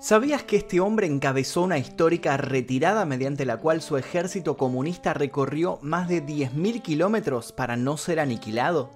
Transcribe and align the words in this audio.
¿Sabías 0.00 0.42
que 0.42 0.56
este 0.56 0.80
hombre 0.80 1.06
encabezó 1.06 1.60
una 1.60 1.76
histórica 1.76 2.38
retirada 2.38 3.04
mediante 3.04 3.44
la 3.44 3.58
cual 3.58 3.82
su 3.82 3.98
ejército 3.98 4.56
comunista 4.56 5.12
recorrió 5.12 5.78
más 5.82 6.08
de 6.08 6.24
10.000 6.24 6.80
kilómetros 6.80 7.52
para 7.52 7.76
no 7.76 7.98
ser 7.98 8.18
aniquilado? 8.18 8.88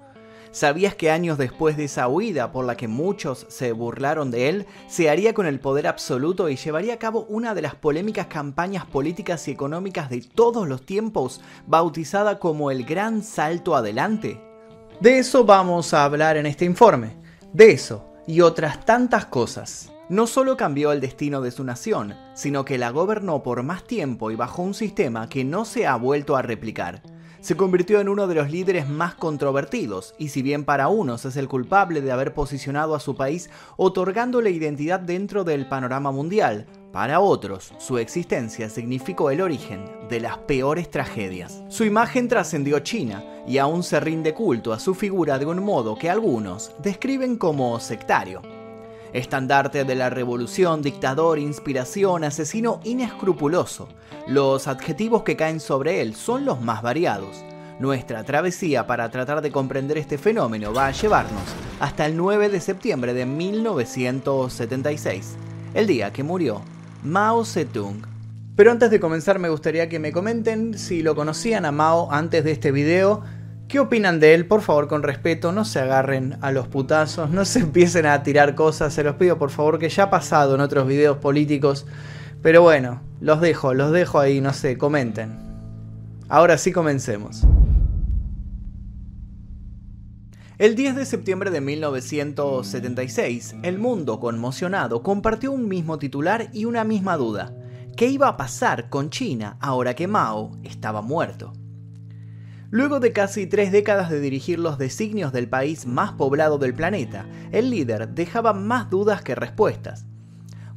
¿Sabías 0.50 0.94
que 0.94 1.10
años 1.10 1.36
después 1.36 1.76
de 1.76 1.84
esa 1.84 2.08
huida 2.08 2.52
por 2.52 2.64
la 2.64 2.78
que 2.78 2.88
muchos 2.88 3.44
se 3.50 3.72
burlaron 3.72 4.30
de 4.30 4.48
él, 4.48 4.66
se 4.88 5.10
haría 5.10 5.34
con 5.34 5.44
el 5.44 5.60
poder 5.60 5.88
absoluto 5.88 6.48
y 6.48 6.56
llevaría 6.56 6.94
a 6.94 6.98
cabo 6.98 7.26
una 7.28 7.54
de 7.54 7.60
las 7.60 7.74
polémicas 7.74 8.28
campañas 8.28 8.86
políticas 8.86 9.46
y 9.46 9.50
económicas 9.50 10.08
de 10.08 10.22
todos 10.22 10.66
los 10.66 10.86
tiempos, 10.86 11.42
bautizada 11.66 12.38
como 12.38 12.70
el 12.70 12.82
Gran 12.82 13.22
Salto 13.22 13.76
Adelante? 13.76 14.40
De 15.00 15.18
eso 15.18 15.44
vamos 15.44 15.92
a 15.92 16.04
hablar 16.04 16.38
en 16.38 16.46
este 16.46 16.64
informe. 16.64 17.14
De 17.52 17.72
eso 17.72 18.06
y 18.26 18.40
otras 18.40 18.86
tantas 18.86 19.26
cosas 19.26 19.90
no 20.08 20.26
solo 20.26 20.56
cambió 20.56 20.92
el 20.92 21.00
destino 21.00 21.40
de 21.40 21.50
su 21.50 21.64
nación, 21.64 22.14
sino 22.34 22.64
que 22.64 22.78
la 22.78 22.90
gobernó 22.90 23.42
por 23.42 23.62
más 23.62 23.84
tiempo 23.84 24.30
y 24.30 24.36
bajo 24.36 24.62
un 24.62 24.74
sistema 24.74 25.28
que 25.28 25.44
no 25.44 25.64
se 25.64 25.86
ha 25.86 25.96
vuelto 25.96 26.36
a 26.36 26.42
replicar. 26.42 27.02
Se 27.40 27.56
convirtió 27.56 28.00
en 28.00 28.08
uno 28.08 28.26
de 28.26 28.34
los 28.34 28.50
líderes 28.50 28.88
más 28.88 29.14
controvertidos, 29.14 30.14
y 30.18 30.28
si 30.28 30.40
bien 30.40 30.64
para 30.64 30.88
unos 30.88 31.26
es 31.26 31.36
el 31.36 31.46
culpable 31.46 32.00
de 32.00 32.10
haber 32.10 32.32
posicionado 32.32 32.94
a 32.94 33.00
su 33.00 33.16
país 33.16 33.50
otorgándole 33.76 34.50
identidad 34.50 34.98
dentro 34.98 35.44
del 35.44 35.68
panorama 35.68 36.10
mundial, 36.10 36.66
para 36.90 37.20
otros, 37.20 37.74
su 37.78 37.98
existencia 37.98 38.70
significó 38.70 39.30
el 39.30 39.42
origen 39.42 39.84
de 40.08 40.20
las 40.20 40.38
peores 40.38 40.90
tragedias. 40.90 41.62
Su 41.68 41.84
imagen 41.84 42.28
trascendió 42.28 42.78
China 42.78 43.22
y 43.46 43.58
aún 43.58 43.82
se 43.82 44.00
rinde 44.00 44.32
culto 44.32 44.72
a 44.72 44.78
su 44.78 44.94
figura 44.94 45.38
de 45.38 45.44
un 45.44 45.62
modo 45.62 45.96
que 45.96 46.08
algunos 46.08 46.72
describen 46.82 47.36
como 47.36 47.78
sectario 47.78 48.40
estandarte 49.14 49.84
de 49.84 49.94
la 49.94 50.10
revolución, 50.10 50.82
dictador, 50.82 51.38
inspiración, 51.38 52.24
asesino 52.24 52.80
inescrupuloso. 52.84 53.88
Los 54.26 54.66
adjetivos 54.66 55.22
que 55.22 55.36
caen 55.36 55.60
sobre 55.60 56.02
él 56.02 56.14
son 56.14 56.44
los 56.44 56.60
más 56.60 56.82
variados. 56.82 57.42
Nuestra 57.78 58.24
travesía 58.24 58.86
para 58.86 59.10
tratar 59.10 59.40
de 59.40 59.50
comprender 59.50 59.98
este 59.98 60.18
fenómeno 60.18 60.74
va 60.74 60.88
a 60.88 60.92
llevarnos 60.92 61.42
hasta 61.80 62.06
el 62.06 62.16
9 62.16 62.48
de 62.48 62.60
septiembre 62.60 63.14
de 63.14 63.26
1976, 63.26 65.36
el 65.74 65.86
día 65.86 66.12
que 66.12 66.22
murió 66.22 66.62
Mao 67.04 67.44
Zedong. 67.44 68.02
Pero 68.56 68.70
antes 68.70 68.90
de 68.90 69.00
comenzar 69.00 69.38
me 69.38 69.48
gustaría 69.48 69.88
que 69.88 69.98
me 69.98 70.12
comenten 70.12 70.78
si 70.78 71.02
lo 71.02 71.14
conocían 71.14 71.64
a 71.64 71.72
Mao 71.72 72.12
antes 72.12 72.44
de 72.44 72.52
este 72.52 72.72
video 72.72 73.22
¿Qué 73.68 73.80
opinan 73.80 74.20
de 74.20 74.34
él? 74.34 74.46
Por 74.46 74.60
favor, 74.60 74.88
con 74.88 75.02
respeto, 75.02 75.50
no 75.50 75.64
se 75.64 75.80
agarren 75.80 76.36
a 76.42 76.52
los 76.52 76.68
putazos, 76.68 77.30
no 77.30 77.44
se 77.44 77.60
empiecen 77.60 78.06
a 78.06 78.22
tirar 78.22 78.54
cosas, 78.54 78.92
se 78.92 79.02
los 79.02 79.16
pido 79.16 79.38
por 79.38 79.50
favor, 79.50 79.78
que 79.78 79.88
ya 79.88 80.04
ha 80.04 80.10
pasado 80.10 80.54
en 80.54 80.60
otros 80.60 80.86
videos 80.86 81.16
políticos. 81.18 81.86
Pero 82.42 82.62
bueno, 82.62 83.00
los 83.20 83.40
dejo, 83.40 83.72
los 83.74 83.90
dejo 83.90 84.20
ahí, 84.20 84.40
no 84.40 84.52
sé, 84.52 84.76
comenten. 84.76 85.38
Ahora 86.28 86.58
sí 86.58 86.72
comencemos. 86.72 87.46
El 90.58 90.76
10 90.76 90.94
de 90.96 91.04
septiembre 91.06 91.50
de 91.50 91.60
1976, 91.60 93.56
el 93.62 93.78
mundo 93.78 94.20
conmocionado 94.20 95.02
compartió 95.02 95.50
un 95.50 95.66
mismo 95.68 95.98
titular 95.98 96.48
y 96.52 96.66
una 96.66 96.84
misma 96.84 97.16
duda. 97.16 97.52
¿Qué 97.96 98.06
iba 98.06 98.28
a 98.28 98.36
pasar 98.36 98.88
con 98.88 99.10
China 99.10 99.56
ahora 99.60 99.94
que 99.94 100.06
Mao 100.06 100.56
estaba 100.62 101.02
muerto? 101.02 101.52
Luego 102.74 102.98
de 102.98 103.12
casi 103.12 103.46
tres 103.46 103.70
décadas 103.70 104.10
de 104.10 104.18
dirigir 104.18 104.58
los 104.58 104.78
designios 104.78 105.32
del 105.32 105.46
país 105.46 105.86
más 105.86 106.10
poblado 106.10 106.58
del 106.58 106.74
planeta, 106.74 107.24
el 107.52 107.70
líder 107.70 108.08
dejaba 108.08 108.52
más 108.52 108.90
dudas 108.90 109.22
que 109.22 109.36
respuestas. 109.36 110.06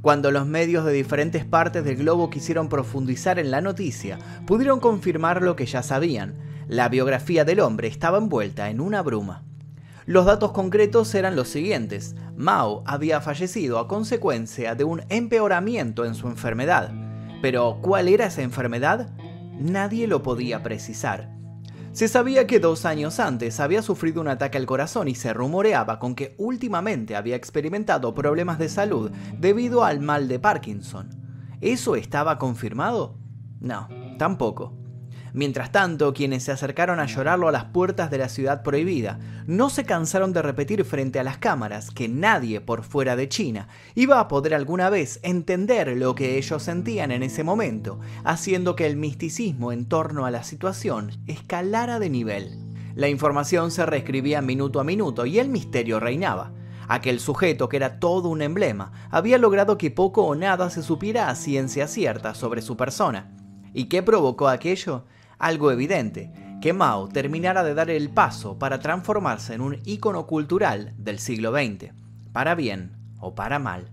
Cuando 0.03 0.29
los 0.29 0.45
medios 0.45 0.85
de 0.85 0.91
diferentes 0.93 1.43
partes 1.43 1.83
del 1.83 1.95
globo 1.95 2.29
quisieron 2.29 2.69
profundizar 2.69 3.39
en 3.39 3.49
la 3.49 3.61
noticia, 3.61 4.19
pudieron 4.45 4.79
confirmar 4.79 5.41
lo 5.41 5.55
que 5.55 5.65
ya 5.65 5.81
sabían. 5.81 6.35
La 6.67 6.87
biografía 6.87 7.45
del 7.45 7.61
hombre 7.61 7.87
estaba 7.87 8.19
envuelta 8.19 8.69
en 8.69 8.80
una 8.80 9.02
bruma. 9.02 9.41
Los 10.05 10.27
datos 10.27 10.52
concretos 10.52 11.15
eran 11.15 11.36
los 11.36 11.47
siguientes. 11.47 12.15
Mao 12.36 12.83
había 12.86 13.21
fallecido 13.21 13.80
a 13.80 13.87
consecuencia 13.87 14.75
de 14.75 14.83
un 14.83 15.02
empeoramiento 15.09 16.05
en 16.05 16.13
su 16.13 16.27
enfermedad. 16.27 16.91
Pero, 17.41 17.80
¿cuál 17.81 18.07
era 18.07 18.27
esa 18.27 18.43
enfermedad? 18.43 19.09
Nadie 19.59 20.05
lo 20.05 20.21
podía 20.21 20.61
precisar. 20.61 21.36
Se 21.97 22.08
sabía 22.08 22.45
que 22.45 22.59
dos 22.59 22.85
años 22.85 23.19
antes 23.19 23.59
había 23.59 23.81
sufrido 23.81 24.21
un 24.21 24.27
ataque 24.27 24.59
al 24.59 24.67
corazón 24.67 25.08
y 25.08 25.15
se 25.15 25.33
rumoreaba 25.33 25.97
con 25.97 26.13
que 26.13 26.35
últimamente 26.37 27.15
había 27.15 27.35
experimentado 27.35 28.13
problemas 28.13 28.59
de 28.59 28.69
salud 28.69 29.09
debido 29.39 29.83
al 29.83 29.99
mal 29.99 30.27
de 30.27 30.37
Parkinson. 30.37 31.09
¿Eso 31.59 31.95
estaba 31.95 32.37
confirmado? 32.37 33.17
No, 33.59 33.87
tampoco. 34.19 34.77
Mientras 35.37 35.71
tanto, 35.71 36.15
quienes 36.15 36.45
se 36.45 36.52
acercaron 36.52 36.99
a 36.99 37.05
llorarlo 37.05 37.48
a 37.48 37.52
las 37.52 37.65
puertas 37.65 38.09
de 38.09 38.17
la 38.17 38.27
ciudad 38.27 38.64
prohibida 38.64 39.20
no 39.45 39.70
se 39.70 39.86
cansaron 39.86 40.33
de 40.33 40.42
repetir 40.42 40.83
frente 40.83 41.20
a 41.20 41.23
las 41.23 41.37
cámaras 41.37 41.92
que 41.92 42.08
nadie 42.08 42.59
por 42.59 42.81
fuera 42.81 43.15
de 43.15 43.30
China 43.30 43.67
iba 43.93 44.20
a 44.20 44.27
poder 44.30 44.55
alguna 44.55 44.89
vez 44.89 45.20
entender 45.21 45.95
lo 45.95 46.15
que 46.15 46.39
ellos 46.39 46.64
sentían 46.64 47.11
en 47.11 47.21
ese 47.21 47.43
momento, 47.43 47.99
haciendo 48.23 48.75
que 48.75 48.87
el 48.87 48.98
misticismo 48.98 49.71
en 49.71 49.86
torno 49.86 50.25
a 50.25 50.31
la 50.31 50.42
situación 50.42 51.11
escalara 51.27 51.99
de 51.99 52.09
nivel. 52.09 52.58
La 52.95 53.08
información 53.08 53.69
se 53.69 53.86
reescribía 53.86 54.42
minuto 54.42 54.80
a 54.80 54.83
minuto 54.83 55.27
y 55.27 55.37
el 55.37 55.49
misterio 55.49 55.99
reinaba. 55.99 56.52
Aquel 56.87 57.19
sujeto, 57.19 57.69
que 57.69 57.77
era 57.77 57.99
todo 57.99 58.30
un 58.30 58.42
emblema, 58.42 58.92
había 59.11 59.37
logrado 59.37 59.77
que 59.77 59.92
poco 59.92 60.23
o 60.23 60.33
nada 60.33 60.71
se 60.71 60.81
supiera 60.81 61.30
a 61.30 61.36
ciencia 61.36 61.87
cierta 61.87 62.33
sobre 62.33 62.64
su 62.64 62.75
persona. 62.75 63.30
¿Y 63.71 63.83
qué 63.86 64.02
provocó 64.02 64.48
aquello? 64.48 65.04
Algo 65.39 65.71
evidente, 65.71 66.31
que 66.61 66.73
Mao 66.73 67.08
terminara 67.08 67.64
de 67.64 67.73
dar 67.73 67.89
el 67.89 68.09
paso 68.09 68.58
para 68.58 68.80
transformarse 68.80 69.53
en 69.53 69.61
un 69.61 69.77
ícono 69.86 70.25
cultural 70.25 70.93
del 70.98 71.20
siglo 71.20 71.52
XX, 71.52 71.92
para 72.33 72.55
bien 72.55 72.92
o 73.20 73.36
para 73.36 73.59
mal, 73.59 73.92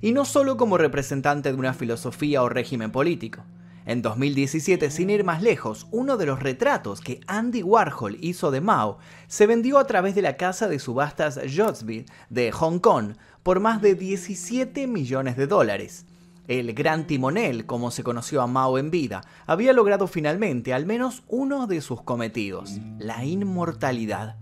y 0.00 0.12
no 0.12 0.24
solo 0.24 0.56
como 0.56 0.78
representante 0.78 1.52
de 1.52 1.58
una 1.58 1.74
filosofía 1.74 2.42
o 2.42 2.48
régimen 2.48 2.92
político. 2.92 3.42
En 3.86 4.00
2017, 4.00 4.90
sin 4.90 5.10
ir 5.10 5.24
más 5.24 5.42
lejos, 5.42 5.86
uno 5.90 6.16
de 6.16 6.24
los 6.24 6.42
retratos 6.42 7.02
que 7.02 7.20
Andy 7.26 7.62
Warhol 7.62 8.16
hizo 8.22 8.50
de 8.50 8.62
Mao 8.62 8.98
se 9.26 9.46
vendió 9.46 9.78
a 9.78 9.86
través 9.86 10.14
de 10.14 10.22
la 10.22 10.38
casa 10.38 10.68
de 10.68 10.78
subastas 10.78 11.38
Sotheby's 11.46 12.06
de 12.30 12.50
Hong 12.50 12.78
Kong 12.78 13.16
por 13.42 13.60
más 13.60 13.82
de 13.82 13.94
17 13.94 14.86
millones 14.86 15.36
de 15.36 15.46
dólares. 15.46 16.06
El 16.46 16.74
gran 16.74 17.06
timonel, 17.06 17.64
como 17.64 17.90
se 17.90 18.02
conoció 18.02 18.42
a 18.42 18.46
Mao 18.46 18.76
en 18.76 18.90
vida, 18.90 19.22
había 19.46 19.72
logrado 19.72 20.06
finalmente 20.06 20.74
al 20.74 20.84
menos 20.84 21.22
uno 21.28 21.66
de 21.66 21.80
sus 21.80 22.02
cometidos, 22.02 22.80
la 22.98 23.24
inmortalidad. 23.24 24.36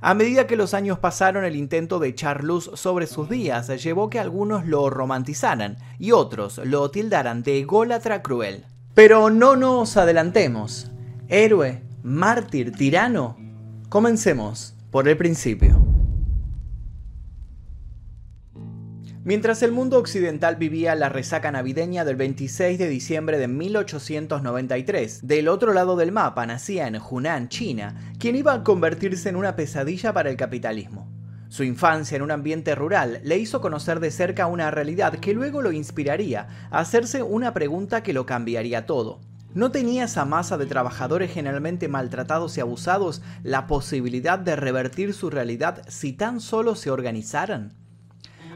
A 0.00 0.14
medida 0.14 0.46
que 0.46 0.56
los 0.56 0.74
años 0.74 0.98
pasaron, 0.98 1.44
el 1.44 1.56
intento 1.56 1.98
de 1.98 2.08
echar 2.08 2.44
luz 2.44 2.70
sobre 2.74 3.06
sus 3.06 3.28
días 3.28 3.66
llevó 3.82 4.08
que 4.10 4.20
algunos 4.20 4.66
lo 4.66 4.88
romantizaran 4.90 5.78
y 5.98 6.12
otros 6.12 6.58
lo 6.58 6.90
tildaran 6.90 7.42
de 7.42 7.60
ególatra 7.60 8.22
cruel. 8.22 8.64
Pero 8.94 9.30
no 9.30 9.56
nos 9.56 9.96
adelantemos. 9.96 10.90
Héroe, 11.28 11.82
mártir, 12.02 12.72
tirano. 12.72 13.36
Comencemos 13.88 14.74
por 14.90 15.08
el 15.08 15.16
principio. 15.16 15.85
Mientras 19.26 19.64
el 19.64 19.72
mundo 19.72 19.98
occidental 19.98 20.54
vivía 20.54 20.94
la 20.94 21.08
resaca 21.08 21.50
navideña 21.50 22.04
del 22.04 22.14
26 22.14 22.78
de 22.78 22.86
diciembre 22.86 23.38
de 23.38 23.48
1893, 23.48 25.26
del 25.26 25.48
otro 25.48 25.72
lado 25.72 25.96
del 25.96 26.12
mapa 26.12 26.46
nacía 26.46 26.86
en 26.86 27.00
Hunan, 27.00 27.48
China, 27.48 27.96
quien 28.20 28.36
iba 28.36 28.52
a 28.52 28.62
convertirse 28.62 29.28
en 29.28 29.34
una 29.34 29.56
pesadilla 29.56 30.12
para 30.12 30.30
el 30.30 30.36
capitalismo. 30.36 31.08
Su 31.48 31.64
infancia 31.64 32.14
en 32.14 32.22
un 32.22 32.30
ambiente 32.30 32.76
rural 32.76 33.18
le 33.24 33.36
hizo 33.36 33.60
conocer 33.60 33.98
de 33.98 34.12
cerca 34.12 34.46
una 34.46 34.70
realidad 34.70 35.14
que 35.14 35.34
luego 35.34 35.60
lo 35.60 35.72
inspiraría 35.72 36.46
a 36.70 36.78
hacerse 36.78 37.24
una 37.24 37.52
pregunta 37.52 38.04
que 38.04 38.12
lo 38.12 38.26
cambiaría 38.26 38.86
todo. 38.86 39.18
¿No 39.54 39.72
tenía 39.72 40.04
esa 40.04 40.24
masa 40.24 40.56
de 40.56 40.66
trabajadores 40.66 41.32
generalmente 41.32 41.88
maltratados 41.88 42.56
y 42.56 42.60
abusados 42.60 43.22
la 43.42 43.66
posibilidad 43.66 44.38
de 44.38 44.54
revertir 44.54 45.14
su 45.14 45.30
realidad 45.30 45.82
si 45.88 46.12
tan 46.12 46.40
solo 46.40 46.76
se 46.76 46.92
organizaran? 46.92 47.85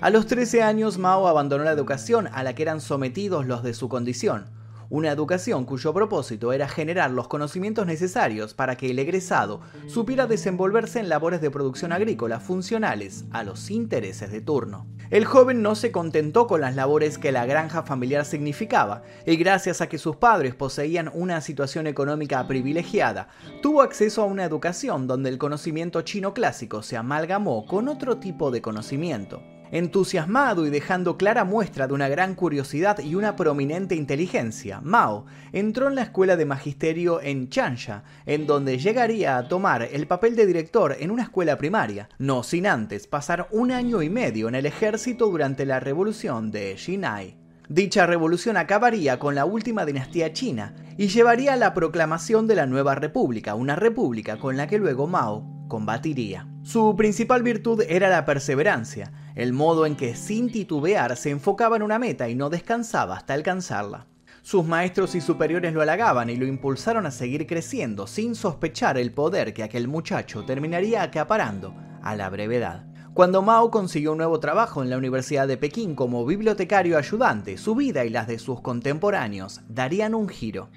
A 0.02 0.08
los 0.08 0.26
13 0.26 0.62
años 0.62 0.96
Mao 0.96 1.28
abandonó 1.28 1.62
la 1.62 1.72
educación 1.72 2.26
a 2.32 2.42
la 2.42 2.54
que 2.54 2.62
eran 2.62 2.80
sometidos 2.80 3.44
los 3.44 3.62
de 3.62 3.74
su 3.74 3.90
condición, 3.90 4.46
una 4.88 5.10
educación 5.10 5.66
cuyo 5.66 5.92
propósito 5.92 6.54
era 6.54 6.68
generar 6.68 7.10
los 7.10 7.28
conocimientos 7.28 7.86
necesarios 7.86 8.54
para 8.54 8.76
que 8.76 8.90
el 8.90 8.98
egresado 8.98 9.60
supiera 9.88 10.26
desenvolverse 10.26 11.00
en 11.00 11.10
labores 11.10 11.42
de 11.42 11.50
producción 11.50 11.92
agrícola 11.92 12.40
funcionales 12.40 13.26
a 13.30 13.44
los 13.44 13.70
intereses 13.70 14.32
de 14.32 14.40
turno. 14.40 14.86
El 15.10 15.26
joven 15.26 15.60
no 15.60 15.74
se 15.74 15.92
contentó 15.92 16.46
con 16.46 16.62
las 16.62 16.76
labores 16.76 17.18
que 17.18 17.30
la 17.30 17.44
granja 17.44 17.82
familiar 17.82 18.24
significaba, 18.24 19.02
y 19.26 19.36
gracias 19.36 19.82
a 19.82 19.88
que 19.90 19.98
sus 19.98 20.16
padres 20.16 20.54
poseían 20.54 21.10
una 21.12 21.42
situación 21.42 21.86
económica 21.86 22.48
privilegiada, 22.48 23.28
tuvo 23.60 23.82
acceso 23.82 24.22
a 24.22 24.26
una 24.26 24.44
educación 24.44 25.06
donde 25.06 25.28
el 25.28 25.36
conocimiento 25.36 26.00
chino 26.00 26.32
clásico 26.32 26.82
se 26.82 26.96
amalgamó 26.96 27.66
con 27.66 27.86
otro 27.86 28.16
tipo 28.16 28.50
de 28.50 28.62
conocimiento 28.62 29.42
Entusiasmado 29.72 30.66
y 30.66 30.70
dejando 30.70 31.16
clara 31.16 31.44
muestra 31.44 31.86
de 31.86 31.94
una 31.94 32.08
gran 32.08 32.34
curiosidad 32.34 32.98
y 32.98 33.14
una 33.14 33.36
prominente 33.36 33.94
inteligencia, 33.94 34.80
Mao 34.82 35.26
entró 35.52 35.86
en 35.86 35.94
la 35.94 36.02
escuela 36.02 36.36
de 36.36 36.44
magisterio 36.44 37.22
en 37.22 37.48
Changsha, 37.48 38.02
en 38.26 38.48
donde 38.48 38.78
llegaría 38.78 39.38
a 39.38 39.46
tomar 39.46 39.82
el 39.82 40.08
papel 40.08 40.34
de 40.34 40.46
director 40.46 40.96
en 40.98 41.12
una 41.12 41.22
escuela 41.22 41.56
primaria, 41.56 42.08
no 42.18 42.42
sin 42.42 42.66
antes 42.66 43.06
pasar 43.06 43.46
un 43.52 43.70
año 43.70 44.02
y 44.02 44.10
medio 44.10 44.48
en 44.48 44.56
el 44.56 44.66
ejército 44.66 45.26
durante 45.30 45.64
la 45.64 45.78
revolución 45.78 46.50
de 46.50 46.76
Xinai. 46.76 47.36
Dicha 47.68 48.04
revolución 48.06 48.56
acabaría 48.56 49.20
con 49.20 49.36
la 49.36 49.44
última 49.44 49.84
dinastía 49.84 50.32
china 50.32 50.74
y 50.98 51.06
llevaría 51.06 51.52
a 51.52 51.56
la 51.56 51.74
proclamación 51.74 52.48
de 52.48 52.56
la 52.56 52.66
nueva 52.66 52.96
república, 52.96 53.54
una 53.54 53.76
república 53.76 54.38
con 54.38 54.56
la 54.56 54.66
que 54.66 54.78
luego 54.78 55.06
Mao 55.06 55.68
combatiría. 55.68 56.48
Su 56.62 56.96
principal 56.96 57.44
virtud 57.44 57.82
era 57.88 58.10
la 58.10 58.24
perseverancia, 58.24 59.12
el 59.34 59.52
modo 59.52 59.86
en 59.86 59.96
que 59.96 60.14
sin 60.14 60.50
titubear 60.50 61.16
se 61.16 61.30
enfocaba 61.30 61.76
en 61.76 61.82
una 61.82 61.98
meta 61.98 62.28
y 62.28 62.34
no 62.34 62.50
descansaba 62.50 63.16
hasta 63.16 63.34
alcanzarla. 63.34 64.06
Sus 64.42 64.64
maestros 64.64 65.14
y 65.14 65.20
superiores 65.20 65.74
lo 65.74 65.82
halagaban 65.82 66.30
y 66.30 66.36
lo 66.36 66.46
impulsaron 66.46 67.04
a 67.04 67.10
seguir 67.10 67.46
creciendo 67.46 68.06
sin 68.06 68.34
sospechar 68.34 68.96
el 68.96 69.12
poder 69.12 69.52
que 69.52 69.62
aquel 69.62 69.86
muchacho 69.86 70.44
terminaría 70.44 71.02
acaparando 71.02 71.74
a 72.02 72.16
la 72.16 72.30
brevedad. 72.30 72.86
Cuando 73.12 73.42
Mao 73.42 73.70
consiguió 73.70 74.12
un 74.12 74.18
nuevo 74.18 74.40
trabajo 74.40 74.82
en 74.82 74.88
la 74.88 74.96
Universidad 74.96 75.46
de 75.46 75.56
Pekín 75.56 75.94
como 75.94 76.24
bibliotecario 76.24 76.96
ayudante, 76.96 77.58
su 77.58 77.74
vida 77.74 78.04
y 78.04 78.08
las 78.08 78.28
de 78.28 78.38
sus 78.38 78.60
contemporáneos 78.60 79.60
darían 79.68 80.14
un 80.14 80.28
giro. 80.28 80.70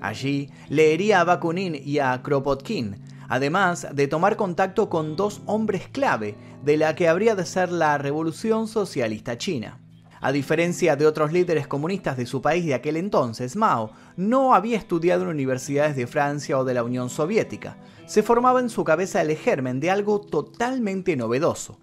Allí 0.00 0.50
leería 0.68 1.20
a 1.20 1.24
Bakunin 1.24 1.74
y 1.74 1.98
a 1.98 2.22
Kropotkin, 2.22 3.03
además 3.28 3.86
de 3.92 4.08
tomar 4.08 4.36
contacto 4.36 4.88
con 4.88 5.16
dos 5.16 5.42
hombres 5.46 5.88
clave 5.88 6.36
de 6.64 6.76
la 6.76 6.94
que 6.94 7.08
habría 7.08 7.34
de 7.34 7.46
ser 7.46 7.70
la 7.70 7.98
Revolución 7.98 8.68
Socialista 8.68 9.38
China. 9.38 9.80
A 10.20 10.32
diferencia 10.32 10.96
de 10.96 11.06
otros 11.06 11.32
líderes 11.32 11.66
comunistas 11.66 12.16
de 12.16 12.24
su 12.24 12.40
país 12.40 12.64
de 12.64 12.72
aquel 12.72 12.96
entonces, 12.96 13.56
Mao 13.56 13.92
no 14.16 14.54
había 14.54 14.78
estudiado 14.78 15.24
en 15.24 15.28
universidades 15.28 15.96
de 15.96 16.06
Francia 16.06 16.58
o 16.58 16.64
de 16.64 16.72
la 16.72 16.82
Unión 16.82 17.10
Soviética. 17.10 17.76
Se 18.06 18.22
formaba 18.22 18.60
en 18.60 18.70
su 18.70 18.84
cabeza 18.84 19.20
el 19.20 19.36
germen 19.36 19.80
de 19.80 19.90
algo 19.90 20.22
totalmente 20.22 21.14
novedoso. 21.14 21.78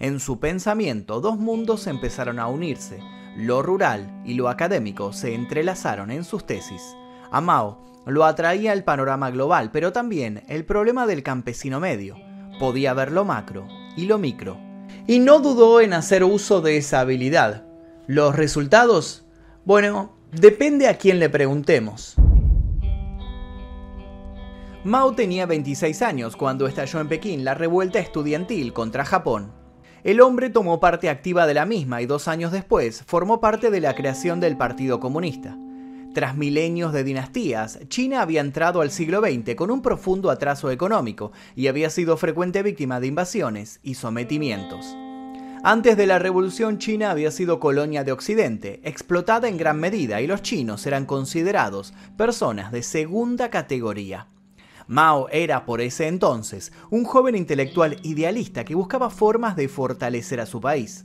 En 0.00 0.18
su 0.18 0.40
pensamiento, 0.40 1.20
dos 1.20 1.38
mundos 1.38 1.86
empezaron 1.86 2.40
a 2.40 2.48
unirse. 2.48 2.98
Lo 3.36 3.62
rural 3.62 4.20
y 4.24 4.34
lo 4.34 4.48
académico 4.48 5.12
se 5.12 5.34
entrelazaron 5.34 6.10
en 6.10 6.24
sus 6.24 6.44
tesis. 6.44 6.96
A 7.30 7.40
Mao 7.40 7.86
lo 8.06 8.24
atraía 8.24 8.72
el 8.72 8.84
panorama 8.84 9.30
global, 9.30 9.70
pero 9.72 9.92
también 9.92 10.44
el 10.48 10.64
problema 10.64 11.06
del 11.06 11.22
campesino 11.22 11.80
medio. 11.80 12.16
Podía 12.58 12.94
ver 12.94 13.10
lo 13.10 13.24
macro 13.24 13.66
y 13.96 14.06
lo 14.06 14.18
micro. 14.18 14.58
Y 15.06 15.18
no 15.18 15.40
dudó 15.40 15.80
en 15.80 15.92
hacer 15.92 16.22
uso 16.22 16.60
de 16.60 16.76
esa 16.76 17.00
habilidad. 17.00 17.64
Los 18.06 18.36
resultados, 18.36 19.26
bueno, 19.64 20.12
depende 20.30 20.86
a 20.88 20.96
quién 20.98 21.18
le 21.18 21.28
preguntemos. 21.28 22.14
Mao 24.84 25.14
tenía 25.14 25.46
26 25.46 26.02
años 26.02 26.36
cuando 26.36 26.68
estalló 26.68 27.00
en 27.00 27.08
Pekín 27.08 27.44
la 27.44 27.54
revuelta 27.54 27.98
estudiantil 27.98 28.72
contra 28.72 29.04
Japón. 29.04 29.52
El 30.04 30.20
hombre 30.20 30.50
tomó 30.50 30.78
parte 30.78 31.10
activa 31.10 31.48
de 31.48 31.54
la 31.54 31.66
misma 31.66 32.00
y 32.02 32.06
dos 32.06 32.28
años 32.28 32.52
después 32.52 33.02
formó 33.04 33.40
parte 33.40 33.72
de 33.72 33.80
la 33.80 33.96
creación 33.96 34.38
del 34.38 34.56
Partido 34.56 35.00
Comunista. 35.00 35.58
Tras 36.16 36.34
milenios 36.34 36.94
de 36.94 37.04
dinastías, 37.04 37.78
China 37.88 38.22
había 38.22 38.40
entrado 38.40 38.80
al 38.80 38.90
siglo 38.90 39.20
XX 39.20 39.54
con 39.54 39.70
un 39.70 39.82
profundo 39.82 40.30
atraso 40.30 40.70
económico 40.70 41.30
y 41.54 41.66
había 41.66 41.90
sido 41.90 42.16
frecuente 42.16 42.62
víctima 42.62 43.00
de 43.00 43.08
invasiones 43.08 43.80
y 43.82 43.96
sometimientos. 43.96 44.96
Antes 45.62 45.98
de 45.98 46.06
la 46.06 46.18
revolución 46.18 46.78
China 46.78 47.10
había 47.10 47.30
sido 47.30 47.60
colonia 47.60 48.02
de 48.02 48.12
Occidente, 48.12 48.80
explotada 48.82 49.46
en 49.46 49.58
gran 49.58 49.78
medida 49.78 50.22
y 50.22 50.26
los 50.26 50.40
chinos 50.40 50.86
eran 50.86 51.04
considerados 51.04 51.92
personas 52.16 52.72
de 52.72 52.82
segunda 52.82 53.50
categoría. 53.50 54.28
Mao 54.86 55.28
era 55.28 55.66
por 55.66 55.82
ese 55.82 56.08
entonces 56.08 56.72
un 56.88 57.04
joven 57.04 57.36
intelectual 57.36 57.98
idealista 58.04 58.64
que 58.64 58.74
buscaba 58.74 59.10
formas 59.10 59.54
de 59.54 59.68
fortalecer 59.68 60.40
a 60.40 60.46
su 60.46 60.62
país. 60.62 61.04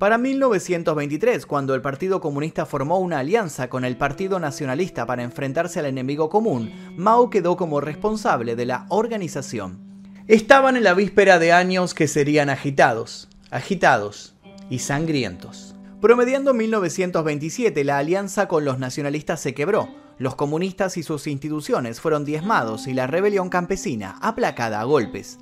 Para 0.00 0.16
1923, 0.16 1.44
cuando 1.44 1.74
el 1.74 1.82
Partido 1.82 2.22
Comunista 2.22 2.64
formó 2.64 3.00
una 3.00 3.18
alianza 3.18 3.68
con 3.68 3.84
el 3.84 3.98
Partido 3.98 4.40
Nacionalista 4.40 5.04
para 5.04 5.22
enfrentarse 5.22 5.78
al 5.78 5.84
enemigo 5.84 6.30
común, 6.30 6.72
Mao 6.96 7.28
quedó 7.28 7.58
como 7.58 7.82
responsable 7.82 8.56
de 8.56 8.64
la 8.64 8.86
organización. 8.88 9.78
Estaban 10.26 10.78
en 10.78 10.84
la 10.84 10.94
víspera 10.94 11.38
de 11.38 11.52
años 11.52 11.92
que 11.92 12.08
serían 12.08 12.48
agitados, 12.48 13.28
agitados 13.50 14.36
y 14.70 14.78
sangrientos. 14.78 15.74
Promediando 16.00 16.54
1927, 16.54 17.84
la 17.84 17.98
alianza 17.98 18.48
con 18.48 18.64
los 18.64 18.78
nacionalistas 18.78 19.40
se 19.40 19.52
quebró, 19.52 19.90
los 20.16 20.34
comunistas 20.34 20.96
y 20.96 21.02
sus 21.02 21.26
instituciones 21.26 22.00
fueron 22.00 22.24
diezmados 22.24 22.86
y 22.86 22.94
la 22.94 23.06
rebelión 23.06 23.50
campesina 23.50 24.16
aplacada 24.22 24.80
a 24.80 24.84
golpes. 24.84 25.38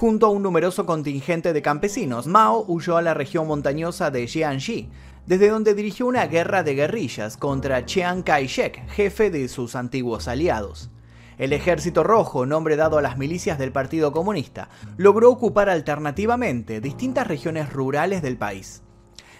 Junto 0.00 0.24
a 0.24 0.30
un 0.30 0.42
numeroso 0.42 0.86
contingente 0.86 1.52
de 1.52 1.60
campesinos, 1.60 2.26
Mao 2.26 2.64
huyó 2.66 2.96
a 2.96 3.02
la 3.02 3.12
región 3.12 3.46
montañosa 3.46 4.10
de 4.10 4.26
Jiangxi, 4.26 4.88
desde 5.26 5.50
donde 5.50 5.74
dirigió 5.74 6.06
una 6.06 6.26
guerra 6.26 6.62
de 6.62 6.74
guerrillas 6.74 7.36
contra 7.36 7.84
Chiang 7.84 8.22
Kai-shek, 8.22 8.88
jefe 8.88 9.28
de 9.28 9.46
sus 9.48 9.76
antiguos 9.76 10.26
aliados. 10.26 10.88
El 11.36 11.52
Ejército 11.52 12.02
Rojo, 12.02 12.46
nombre 12.46 12.76
dado 12.76 12.96
a 12.96 13.02
las 13.02 13.18
milicias 13.18 13.58
del 13.58 13.72
Partido 13.72 14.10
Comunista, 14.10 14.70
logró 14.96 15.30
ocupar 15.30 15.68
alternativamente 15.68 16.80
distintas 16.80 17.26
regiones 17.26 17.70
rurales 17.70 18.22
del 18.22 18.38
país. 18.38 18.82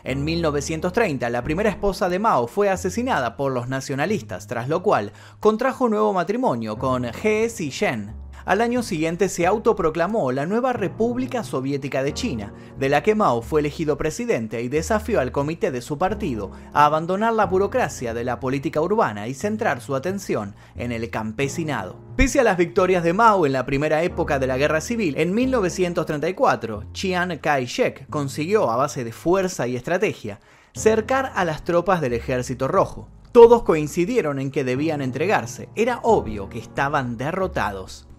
En 0.05 0.25
1930, 0.25 1.31
la 1.31 1.43
primera 1.43 1.71
esposa 1.71 2.11
de 2.11 2.19
Mao 2.19 2.47
fue 2.47 2.69
asesinada 2.69 3.39
por 3.39 3.51
los 3.51 3.69
nacionalistas, 3.69 4.47
tras 4.47 4.69
lo 4.69 4.83
cual 4.83 5.13
contrajo 5.41 5.89
nuevo 5.89 6.13
matrimonio 6.13 6.77
con 6.77 7.07
He 7.07 7.49
Zishen, 7.49 8.13
al 8.51 8.63
año 8.63 8.83
siguiente 8.83 9.29
se 9.29 9.47
autoproclamó 9.47 10.33
la 10.33 10.45
nueva 10.45 10.73
República 10.73 11.45
Soviética 11.45 12.03
de 12.03 12.13
China, 12.13 12.53
de 12.81 12.89
la 12.89 13.01
que 13.01 13.15
Mao 13.15 13.43
fue 13.43 13.61
elegido 13.61 13.97
presidente 13.97 14.61
y 14.61 14.69
desafió 14.69 15.21
al 15.21 15.31
comité 15.31 15.71
de 15.71 15.81
su 15.81 15.99
partido 15.99 16.51
a 16.73 16.85
abandonar 16.85 17.33
la 17.35 17.47
burocracia 17.47 18.13
de 18.13 18.25
la 18.25 18.41
política 18.41 18.81
urbana 18.81 19.29
y 19.29 19.35
centrar 19.35 19.81
su 19.81 19.95
atención 19.95 20.57
en 20.75 20.91
el 20.91 21.11
campesinado. 21.11 21.95
Pese 22.17 22.41
a 22.41 22.43
las 22.43 22.57
victorias 22.57 23.05
de 23.05 23.13
Mao 23.13 23.47
en 23.47 23.53
la 23.53 23.67
primera 23.67 24.03
época 24.03 24.41
de 24.41 24.49
la 24.49 24.59
guerra 24.59 24.81
civil, 24.81 25.15
en 25.17 25.33
1934, 25.33 26.87
Chiang 26.93 27.39
Kai-shek 27.39 28.09
consiguió, 28.11 28.69
a 28.69 28.75
base 28.75 29.05
de 29.05 29.13
fuerza 29.13 29.69
y 29.69 29.77
estrategia, 29.77 30.41
cercar 30.75 31.31
a 31.37 31.45
las 31.45 31.63
tropas 31.63 32.01
del 32.01 32.15
Ejército 32.15 32.67
Rojo. 32.67 33.09
Todos 33.31 33.63
coincidieron 33.63 34.41
en 34.41 34.51
que 34.51 34.65
debían 34.65 35.03
entregarse, 35.03 35.69
era 35.77 36.01
obvio 36.03 36.49
que 36.49 36.59
estaban 36.59 37.17
derrotados. 37.17 38.10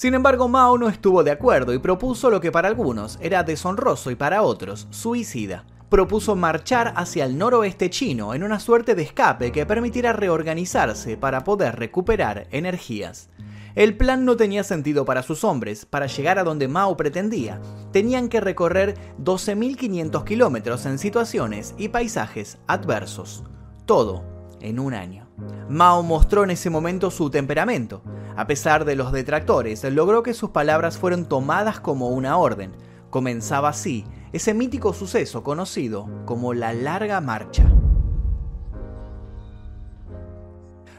Sin 0.00 0.14
embargo, 0.14 0.48
Mao 0.48 0.78
no 0.78 0.88
estuvo 0.88 1.22
de 1.22 1.30
acuerdo 1.30 1.74
y 1.74 1.78
propuso 1.78 2.30
lo 2.30 2.40
que 2.40 2.50
para 2.50 2.68
algunos 2.68 3.18
era 3.20 3.42
deshonroso 3.42 4.10
y 4.10 4.14
para 4.14 4.40
otros 4.40 4.88
suicida. 4.88 5.66
Propuso 5.90 6.34
marchar 6.36 6.94
hacia 6.96 7.26
el 7.26 7.36
noroeste 7.36 7.90
chino 7.90 8.32
en 8.32 8.42
una 8.42 8.60
suerte 8.60 8.94
de 8.94 9.02
escape 9.02 9.52
que 9.52 9.66
permitiera 9.66 10.14
reorganizarse 10.14 11.18
para 11.18 11.44
poder 11.44 11.76
recuperar 11.76 12.46
energías. 12.50 13.28
El 13.74 13.94
plan 13.94 14.24
no 14.24 14.38
tenía 14.38 14.64
sentido 14.64 15.04
para 15.04 15.22
sus 15.22 15.44
hombres. 15.44 15.84
Para 15.84 16.06
llegar 16.06 16.38
a 16.38 16.44
donde 16.44 16.66
Mao 16.66 16.96
pretendía, 16.96 17.60
tenían 17.92 18.30
que 18.30 18.40
recorrer 18.40 18.94
12.500 19.22 20.24
kilómetros 20.24 20.86
en 20.86 20.98
situaciones 20.98 21.74
y 21.76 21.88
paisajes 21.88 22.56
adversos. 22.68 23.44
Todo 23.84 24.24
en 24.62 24.78
un 24.78 24.94
año. 24.94 25.29
Mao 25.68 26.02
mostró 26.02 26.44
en 26.44 26.50
ese 26.50 26.70
momento 26.70 27.10
su 27.10 27.30
temperamento. 27.30 28.02
A 28.36 28.46
pesar 28.46 28.84
de 28.84 28.96
los 28.96 29.12
detractores, 29.12 29.84
logró 29.84 30.22
que 30.22 30.34
sus 30.34 30.50
palabras 30.50 30.98
fueran 30.98 31.28
tomadas 31.28 31.80
como 31.80 32.08
una 32.08 32.36
orden. 32.36 32.72
Comenzaba 33.10 33.68
así 33.68 34.04
ese 34.32 34.54
mítico 34.54 34.92
suceso 34.92 35.42
conocido 35.42 36.08
como 36.24 36.54
la 36.54 36.72
Larga 36.72 37.20
Marcha. 37.20 37.70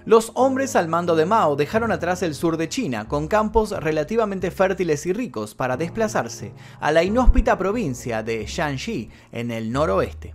Los 0.03 0.31
hombres 0.33 0.75
al 0.75 0.87
mando 0.87 1.15
de 1.15 1.25
Mao 1.25 1.55
dejaron 1.55 1.91
atrás 1.91 2.23
el 2.23 2.33
sur 2.33 2.57
de 2.57 2.67
China, 2.67 3.07
con 3.07 3.27
campos 3.27 3.69
relativamente 3.71 4.49
fértiles 4.49 5.05
y 5.05 5.13
ricos, 5.13 5.53
para 5.53 5.77
desplazarse 5.77 6.53
a 6.79 6.91
la 6.91 7.03
inhóspita 7.03 7.57
provincia 7.57 8.23
de 8.23 8.45
Shanxi, 8.47 9.09
en 9.31 9.51
el 9.51 9.71
noroeste. 9.71 10.33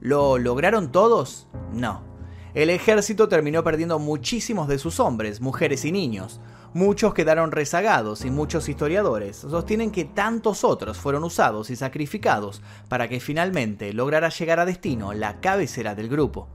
¿Lo 0.00 0.36
lograron 0.36 0.90
todos? 0.90 1.48
No. 1.72 2.13
El 2.54 2.70
ejército 2.70 3.28
terminó 3.28 3.64
perdiendo 3.64 3.98
muchísimos 3.98 4.68
de 4.68 4.78
sus 4.78 5.00
hombres, 5.00 5.40
mujeres 5.40 5.84
y 5.84 5.90
niños. 5.90 6.40
Muchos 6.72 7.12
quedaron 7.12 7.50
rezagados 7.50 8.24
y 8.24 8.30
muchos 8.30 8.68
historiadores 8.68 9.38
sostienen 9.38 9.90
que 9.90 10.04
tantos 10.04 10.62
otros 10.62 10.96
fueron 10.96 11.24
usados 11.24 11.68
y 11.70 11.76
sacrificados 11.76 12.62
para 12.88 13.08
que 13.08 13.18
finalmente 13.18 13.92
lograra 13.92 14.28
llegar 14.28 14.60
a 14.60 14.66
destino 14.66 15.12
la 15.14 15.40
cabecera 15.40 15.96
del 15.96 16.08
grupo. 16.08 16.46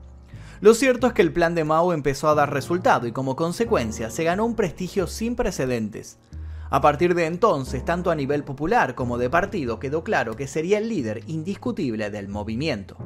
Lo 0.62 0.72
cierto 0.72 1.06
es 1.06 1.12
que 1.12 1.20
el 1.20 1.34
plan 1.34 1.54
de 1.54 1.64
Mao 1.64 1.92
empezó 1.92 2.30
a 2.30 2.34
dar 2.34 2.50
resultado 2.50 3.06
y 3.06 3.12
como 3.12 3.36
consecuencia 3.36 4.08
se 4.08 4.24
ganó 4.24 4.46
un 4.46 4.56
prestigio 4.56 5.06
sin 5.06 5.36
precedentes. 5.36 6.18
A 6.70 6.80
partir 6.80 7.14
de 7.14 7.26
entonces, 7.26 7.84
tanto 7.84 8.10
a 8.10 8.14
nivel 8.14 8.42
popular 8.42 8.94
como 8.94 9.18
de 9.18 9.28
partido, 9.28 9.78
quedó 9.78 10.02
claro 10.02 10.34
que 10.34 10.46
sería 10.46 10.78
el 10.78 10.88
líder 10.88 11.24
indiscutible 11.26 12.08
del 12.08 12.28
movimiento. 12.28 12.96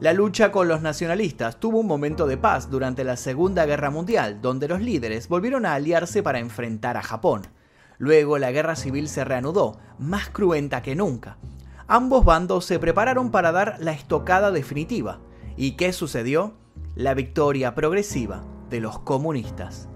La 0.00 0.12
lucha 0.12 0.50
con 0.50 0.66
los 0.66 0.82
nacionalistas 0.82 1.60
tuvo 1.60 1.78
un 1.78 1.86
momento 1.86 2.26
de 2.26 2.36
paz 2.36 2.68
durante 2.68 3.04
la 3.04 3.16
Segunda 3.16 3.64
Guerra 3.64 3.90
Mundial, 3.90 4.40
donde 4.42 4.66
los 4.66 4.80
líderes 4.80 5.28
volvieron 5.28 5.64
a 5.64 5.74
aliarse 5.74 6.20
para 6.20 6.40
enfrentar 6.40 6.96
a 6.96 7.02
Japón. 7.02 7.42
Luego 7.98 8.38
la 8.38 8.50
guerra 8.50 8.74
civil 8.74 9.08
se 9.08 9.24
reanudó, 9.24 9.78
más 9.98 10.28
cruenta 10.30 10.82
que 10.82 10.96
nunca. 10.96 11.38
Ambos 11.86 12.24
bandos 12.24 12.64
se 12.64 12.80
prepararon 12.80 13.30
para 13.30 13.52
dar 13.52 13.76
la 13.78 13.92
estocada 13.92 14.50
definitiva. 14.50 15.20
¿Y 15.56 15.72
qué 15.76 15.92
sucedió? 15.92 16.54
La 16.96 17.14
victoria 17.14 17.76
progresiva 17.76 18.44
de 18.70 18.80
los 18.80 18.98
comunistas. 18.98 19.88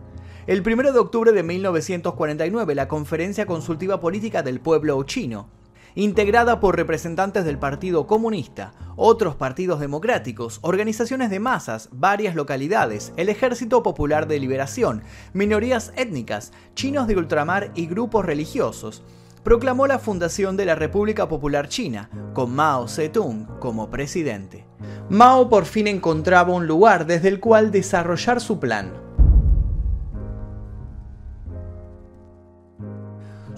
El 0.47 0.63
1 0.67 0.93
de 0.93 0.99
octubre 0.99 1.33
de 1.33 1.43
1949, 1.43 2.75
la 2.77 2.89
Conferencia 2.89 3.47
Consultiva 3.47 4.01
Política 4.01 4.43
del 4.43 4.61
Pueblo 4.61 5.03
Chino, 5.03 5.51
integrada 5.99 6.61
por 6.61 6.77
representantes 6.77 7.45
del 7.45 7.59
Partido 7.59 8.07
Comunista, 8.07 8.73
otros 8.95 9.35
partidos 9.35 9.81
democráticos, 9.81 10.61
organizaciones 10.63 11.29
de 11.29 11.41
masas, 11.41 11.89
varias 11.91 12.37
localidades, 12.37 13.13
el 13.17 13.29
Ejército 13.29 13.83
Popular 13.83 14.29
de 14.29 14.39
Liberación, 14.39 15.03
minorías 15.33 15.93
étnicas, 15.97 16.53
chinos 16.77 17.09
de 17.09 17.17
ultramar 17.17 17.73
y 17.75 17.89
grupos 17.89 18.25
religiosos, 18.25 19.03
proclamó 19.43 19.89
la 19.89 19.99
fundación 19.99 20.57
de 20.57 20.67
la 20.67 20.77
República 20.77 21.29
Popular 21.29 21.69
China, 21.69 22.11
con 22.33 22.55
Mao 22.55 22.87
Zedong 22.87 23.59
como 23.59 23.91
presidente. 23.91 24.69
Mao 25.09 25.49
por 25.49 25.65
fin 25.65 25.89
encontraba 25.89 26.55
un 26.55 26.69
lugar 26.69 27.07
desde 27.07 27.27
el 27.27 27.41
cual 27.41 27.73
desarrollar 27.73 28.41
su 28.41 28.61
plan. 28.61 29.08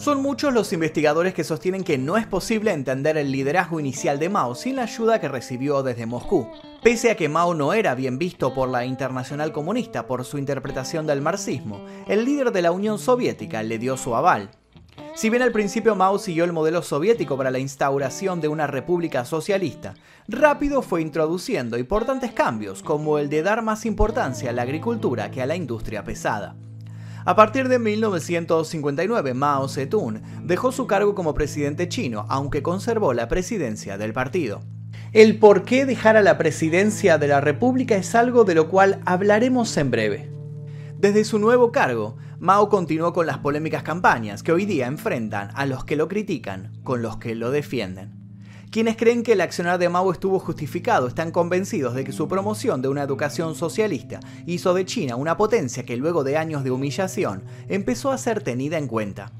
Son 0.00 0.22
muchos 0.22 0.54
los 0.54 0.72
investigadores 0.72 1.34
que 1.34 1.44
sostienen 1.44 1.84
que 1.84 1.98
no 1.98 2.16
es 2.16 2.26
posible 2.26 2.72
entender 2.72 3.18
el 3.18 3.30
liderazgo 3.30 3.80
inicial 3.80 4.18
de 4.18 4.30
Mao 4.30 4.54
sin 4.54 4.76
la 4.76 4.84
ayuda 4.84 5.20
que 5.20 5.28
recibió 5.28 5.82
desde 5.82 6.06
Moscú. 6.06 6.48
Pese 6.82 7.10
a 7.10 7.16
que 7.16 7.28
Mao 7.28 7.52
no 7.52 7.74
era 7.74 7.94
bien 7.94 8.16
visto 8.16 8.54
por 8.54 8.70
la 8.70 8.86
Internacional 8.86 9.52
Comunista 9.52 10.06
por 10.06 10.24
su 10.24 10.38
interpretación 10.38 11.06
del 11.06 11.20
marxismo, 11.20 11.84
el 12.08 12.24
líder 12.24 12.50
de 12.50 12.62
la 12.62 12.72
Unión 12.72 12.98
Soviética 12.98 13.62
le 13.62 13.78
dio 13.78 13.98
su 13.98 14.16
aval. 14.16 14.52
Si 15.14 15.28
bien 15.28 15.42
al 15.42 15.52
principio 15.52 15.94
Mao 15.94 16.18
siguió 16.18 16.44
el 16.44 16.54
modelo 16.54 16.80
soviético 16.80 17.36
para 17.36 17.50
la 17.50 17.58
instauración 17.58 18.40
de 18.40 18.48
una 18.48 18.66
república 18.66 19.26
socialista, 19.26 19.96
rápido 20.28 20.80
fue 20.80 21.02
introduciendo 21.02 21.76
importantes 21.76 22.32
cambios 22.32 22.82
como 22.82 23.18
el 23.18 23.28
de 23.28 23.42
dar 23.42 23.60
más 23.60 23.84
importancia 23.84 24.48
a 24.48 24.54
la 24.54 24.62
agricultura 24.62 25.30
que 25.30 25.42
a 25.42 25.46
la 25.46 25.56
industria 25.56 26.02
pesada. 26.04 26.56
A 27.24 27.36
partir 27.36 27.68
de 27.68 27.78
1959, 27.78 29.34
Mao 29.34 29.68
Zedong 29.68 30.22
dejó 30.44 30.72
su 30.72 30.86
cargo 30.86 31.14
como 31.14 31.34
presidente 31.34 31.88
chino, 31.88 32.24
aunque 32.28 32.62
conservó 32.62 33.12
la 33.12 33.28
presidencia 33.28 33.98
del 33.98 34.12
partido. 34.12 34.62
El 35.12 35.38
por 35.38 35.64
qué 35.64 35.86
dejar 35.86 36.16
a 36.16 36.22
la 36.22 36.38
presidencia 36.38 37.18
de 37.18 37.28
la 37.28 37.40
República 37.40 37.96
es 37.96 38.14
algo 38.14 38.44
de 38.44 38.54
lo 38.54 38.68
cual 38.68 39.00
hablaremos 39.04 39.76
en 39.76 39.90
breve. 39.90 40.32
Desde 40.96 41.24
su 41.24 41.38
nuevo 41.38 41.72
cargo, 41.72 42.16
Mao 42.38 42.68
continuó 42.68 43.12
con 43.12 43.26
las 43.26 43.38
polémicas 43.38 43.82
campañas 43.82 44.42
que 44.42 44.52
hoy 44.52 44.64
día 44.64 44.86
enfrentan 44.86 45.50
a 45.54 45.66
los 45.66 45.84
que 45.84 45.96
lo 45.96 46.08
critican 46.08 46.72
con 46.84 47.02
los 47.02 47.18
que 47.18 47.34
lo 47.34 47.50
defienden. 47.50 48.19
Quienes 48.70 48.96
creen 48.96 49.24
que 49.24 49.32
el 49.32 49.40
accionar 49.40 49.80
de 49.80 49.88
Mao 49.88 50.12
estuvo 50.12 50.38
justificado 50.38 51.08
están 51.08 51.32
convencidos 51.32 51.92
de 51.94 52.04
que 52.04 52.12
su 52.12 52.28
promoción 52.28 52.80
de 52.80 52.86
una 52.86 53.02
educación 53.02 53.56
socialista 53.56 54.20
hizo 54.46 54.74
de 54.74 54.84
China 54.84 55.16
una 55.16 55.36
potencia 55.36 55.84
que 55.84 55.96
luego 55.96 56.22
de 56.22 56.36
años 56.36 56.62
de 56.62 56.70
humillación 56.70 57.42
empezó 57.68 58.12
a 58.12 58.18
ser 58.18 58.44
tenida 58.44 58.78
en 58.78 58.86
cuenta. 58.86 59.32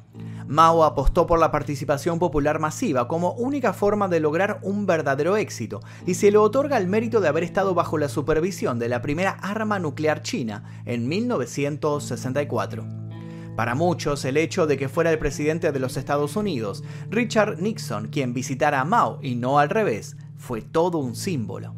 Mao 0.49 0.83
apostó 0.83 1.29
por 1.29 1.39
la 1.39 1.53
participación 1.53 2.19
popular 2.19 2.59
masiva 2.59 3.07
como 3.07 3.35
única 3.35 3.73
forma 3.73 4.09
de 4.09 4.19
lograr 4.19 4.59
un 4.63 4.85
verdadero 4.85 5.37
éxito 5.37 5.79
y 6.07 6.15
se 6.15 6.33
le 6.33 6.39
otorga 6.39 6.77
el 6.77 6.89
mérito 6.89 7.21
de 7.21 7.29
haber 7.29 7.45
estado 7.45 7.73
bajo 7.73 7.99
la 7.99 8.09
supervisión 8.09 8.81
de 8.81 8.89
la 8.89 9.01
primera 9.01 9.31
arma 9.31 9.79
nuclear 9.79 10.23
china 10.23 10.83
en 10.87 11.07
1964. 11.07 13.10
Para 13.57 13.75
muchos, 13.75 14.25
el 14.25 14.37
hecho 14.37 14.67
de 14.67 14.77
que 14.77 14.89
fuera 14.89 15.11
el 15.11 15.19
presidente 15.19 15.73
de 15.73 15.79
los 15.79 15.97
Estados 15.97 16.37
Unidos, 16.37 16.83
Richard 17.11 17.61
Nixon, 17.61 18.09
quien 18.09 18.33
visitara 18.33 18.81
a 18.81 18.85
Mao 18.85 19.19
y 19.23 19.35
no 19.35 19.59
al 19.59 19.69
revés, 19.69 20.17
fue 20.37 20.63
todo 20.63 20.99
un 20.99 21.15
símbolo. 21.15 21.75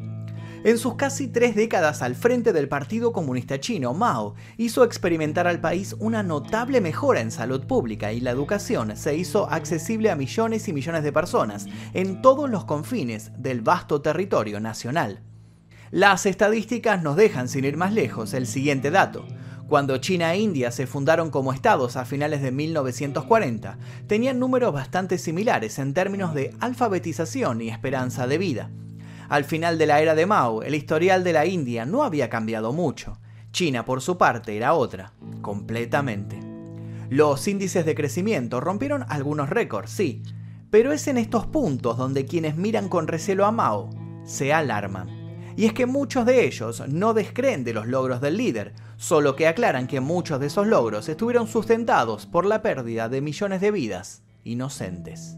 En 0.64 0.78
sus 0.78 0.94
casi 0.94 1.26
tres 1.26 1.56
décadas 1.56 2.02
al 2.02 2.14
frente 2.14 2.52
del 2.52 2.68
Partido 2.68 3.12
Comunista 3.12 3.58
Chino, 3.58 3.94
Mao 3.94 4.36
hizo 4.58 4.84
experimentar 4.84 5.48
al 5.48 5.60
país 5.60 5.96
una 5.98 6.22
notable 6.22 6.80
mejora 6.80 7.20
en 7.20 7.32
salud 7.32 7.66
pública 7.66 8.12
y 8.12 8.20
la 8.20 8.30
educación 8.30 8.96
se 8.96 9.16
hizo 9.16 9.50
accesible 9.50 10.12
a 10.12 10.14
millones 10.14 10.68
y 10.68 10.72
millones 10.72 11.02
de 11.02 11.12
personas 11.12 11.66
en 11.94 12.22
todos 12.22 12.48
los 12.48 12.64
confines 12.64 13.32
del 13.38 13.60
vasto 13.60 14.02
territorio 14.02 14.60
nacional. 14.60 15.20
Las 15.90 16.26
estadísticas 16.26 17.02
nos 17.02 17.16
dejan 17.16 17.48
sin 17.48 17.64
ir 17.64 17.76
más 17.76 17.92
lejos 17.92 18.32
el 18.32 18.46
siguiente 18.46 18.92
dato. 18.92 19.26
Cuando 19.68 19.96
China 19.98 20.34
e 20.34 20.40
India 20.40 20.70
se 20.70 20.86
fundaron 20.86 21.30
como 21.30 21.52
estados 21.52 21.96
a 21.96 22.04
finales 22.04 22.42
de 22.42 22.52
1940, 22.52 23.78
tenían 24.06 24.38
números 24.38 24.72
bastante 24.72 25.18
similares 25.18 25.78
en 25.78 25.94
términos 25.94 26.34
de 26.34 26.54
alfabetización 26.60 27.60
y 27.62 27.68
esperanza 27.68 28.26
de 28.26 28.38
vida. 28.38 28.70
Al 29.28 29.44
final 29.44 29.78
de 29.78 29.86
la 29.86 30.00
era 30.00 30.14
de 30.14 30.26
Mao, 30.26 30.62
el 30.62 30.74
historial 30.74 31.24
de 31.24 31.32
la 31.32 31.46
India 31.46 31.86
no 31.86 32.02
había 32.02 32.28
cambiado 32.28 32.72
mucho. 32.72 33.18
China, 33.50 33.84
por 33.84 34.02
su 34.02 34.18
parte, 34.18 34.56
era 34.56 34.74
otra, 34.74 35.14
completamente. 35.40 36.38
Los 37.08 37.46
índices 37.48 37.86
de 37.86 37.94
crecimiento 37.94 38.60
rompieron 38.60 39.04
algunos 39.08 39.48
récords, 39.48 39.90
sí, 39.90 40.22
pero 40.70 40.92
es 40.92 41.06
en 41.08 41.18
estos 41.18 41.46
puntos 41.46 41.96
donde 41.98 42.24
quienes 42.24 42.56
miran 42.56 42.88
con 42.88 43.06
recelo 43.06 43.46
a 43.46 43.52
Mao 43.52 43.90
se 44.24 44.52
alarman. 44.52 45.21
Y 45.56 45.66
es 45.66 45.72
que 45.72 45.86
muchos 45.86 46.26
de 46.26 46.46
ellos 46.46 46.82
no 46.88 47.14
descreen 47.14 47.64
de 47.64 47.74
los 47.74 47.86
logros 47.86 48.20
del 48.20 48.36
líder, 48.36 48.72
solo 48.96 49.36
que 49.36 49.46
aclaran 49.46 49.86
que 49.86 50.00
muchos 50.00 50.40
de 50.40 50.46
esos 50.46 50.66
logros 50.66 51.08
estuvieron 51.08 51.46
sustentados 51.46 52.26
por 52.26 52.46
la 52.46 52.62
pérdida 52.62 53.08
de 53.08 53.20
millones 53.20 53.60
de 53.60 53.70
vidas 53.70 54.22
inocentes. 54.44 55.36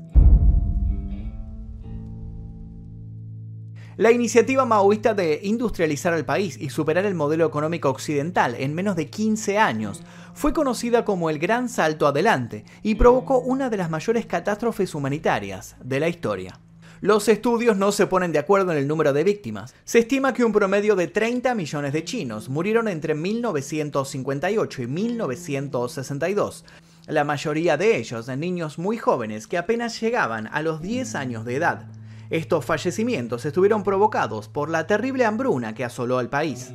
La 3.97 4.11
iniciativa 4.11 4.65
maoísta 4.65 5.15
de 5.15 5.39
industrializar 5.45 6.15
el 6.15 6.25
país 6.25 6.59
y 6.61 6.71
superar 6.71 7.07
el 7.07 7.15
modelo 7.15 7.47
económico 7.47 7.91
occidental 7.91 8.57
en 8.59 8.75
menos 8.75 8.97
de 8.97 9.09
15 9.09 9.59
años 9.59 10.03
fue 10.33 10.53
conocida 10.53 11.05
como 11.05 11.31
el 11.31 11.39
Gran 11.39 11.69
Salto 11.69 12.09
Adelante 12.09 12.65
y 12.83 12.97
provocó 12.97 13.39
una 13.39 13.71
de 13.71 13.77
las 13.77 13.91
mayores 13.91 14.27
catástrofes 14.27 14.97
humanitarias 14.97 15.77
de 15.81 16.01
la 16.01 16.09
historia. 16.09 16.59
Los 17.05 17.29
estudios 17.29 17.77
no 17.77 17.93
se 17.93 18.07
ponen 18.07 18.33
de 18.33 18.39
acuerdo 18.39 18.73
en 18.73 18.79
el 18.79 18.89
número 18.89 19.13
de 19.13 19.25
víctimas. 19.25 19.75
Se 19.85 19.99
estima 19.99 20.33
que 20.33 20.43
un 20.43 20.55
promedio 20.55 20.97
de 20.97 21.07
30 21.07 21.55
millones 21.55 21.93
de 21.93 22.03
chinos 22.03 22.49
murieron 22.49 22.89
entre 22.89 23.15
1958 23.15 24.83
y 24.83 24.87
1962. 24.87 26.65
La 27.07 27.25
mayoría 27.25 27.77
de 27.77 27.99
ellos 27.99 28.27
niños 28.29 28.79
muy 28.79 28.97
jóvenes 28.97 29.47
que 29.47 29.59
apenas 29.59 30.01
llegaban 30.01 30.49
a 30.51 30.63
los 30.63 30.81
10 30.81 31.15
años 31.15 31.45
de 31.45 31.57
edad. 31.57 31.89
Estos 32.31 32.65
fallecimientos 32.65 33.45
estuvieron 33.45 33.83
provocados 33.83 34.49
por 34.49 34.71
la 34.71 34.87
terrible 34.87 35.27
hambruna 35.27 35.75
que 35.75 35.85
asoló 35.85 36.17
al 36.17 36.31
país. 36.31 36.73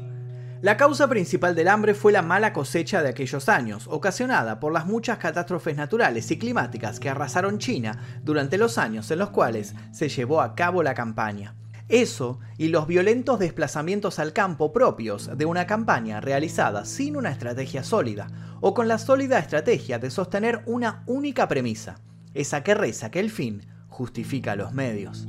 La 0.62 0.76
causa 0.76 1.08
principal 1.08 1.56
del 1.56 1.70
hambre 1.70 1.94
fue 1.94 2.12
la 2.12 2.22
mala 2.22 2.52
cosecha 2.52 3.02
de 3.02 3.08
aquellos 3.08 3.48
años, 3.48 3.88
ocasionada 3.88 4.60
por 4.60 4.74
las 4.74 4.86
muchas 4.86 5.18
catástrofes 5.18 5.78
naturales 5.78 6.30
y 6.32 6.38
climáticas 6.38 7.00
que 7.00 7.08
arrasaron 7.08 7.60
China 7.60 8.20
durante 8.24 8.58
los 8.58 8.78
años 8.78 9.10
en 9.10 9.20
los 9.20 9.30
cuales 9.30 9.74
se 9.94 10.10
llevó 10.10 10.42
a 10.42 10.56
cabo 10.56 10.84
la 10.84 10.94
campaña. 10.94 11.56
Eso 11.88 12.40
y 12.58 12.68
los 12.68 12.88
violentos 12.88 13.40
desplazamientos 13.40 14.20
al 14.20 14.34
campo 14.34 14.74
propios 14.74 15.38
de 15.38 15.46
una 15.46 15.66
campaña 15.66 16.20
realizada 16.20 16.84
sin 16.84 17.16
una 17.16 17.32
estrategia 17.32 17.86
sólida 17.86 18.28
o 18.60 18.74
con 18.74 18.90
la 18.90 18.98
sólida 18.98 19.40
estrategia 19.40 19.98
de 19.98 20.12
sostener 20.12 20.62
una 20.66 21.04
única 21.06 21.48
premisa, 21.48 22.02
esa 22.34 22.64
que 22.64 22.76
reza 22.76 23.12
que 23.12 23.22
el 23.22 23.32
fin 23.32 23.66
justifica 23.88 24.58
los 24.58 24.74
medios. 24.74 25.26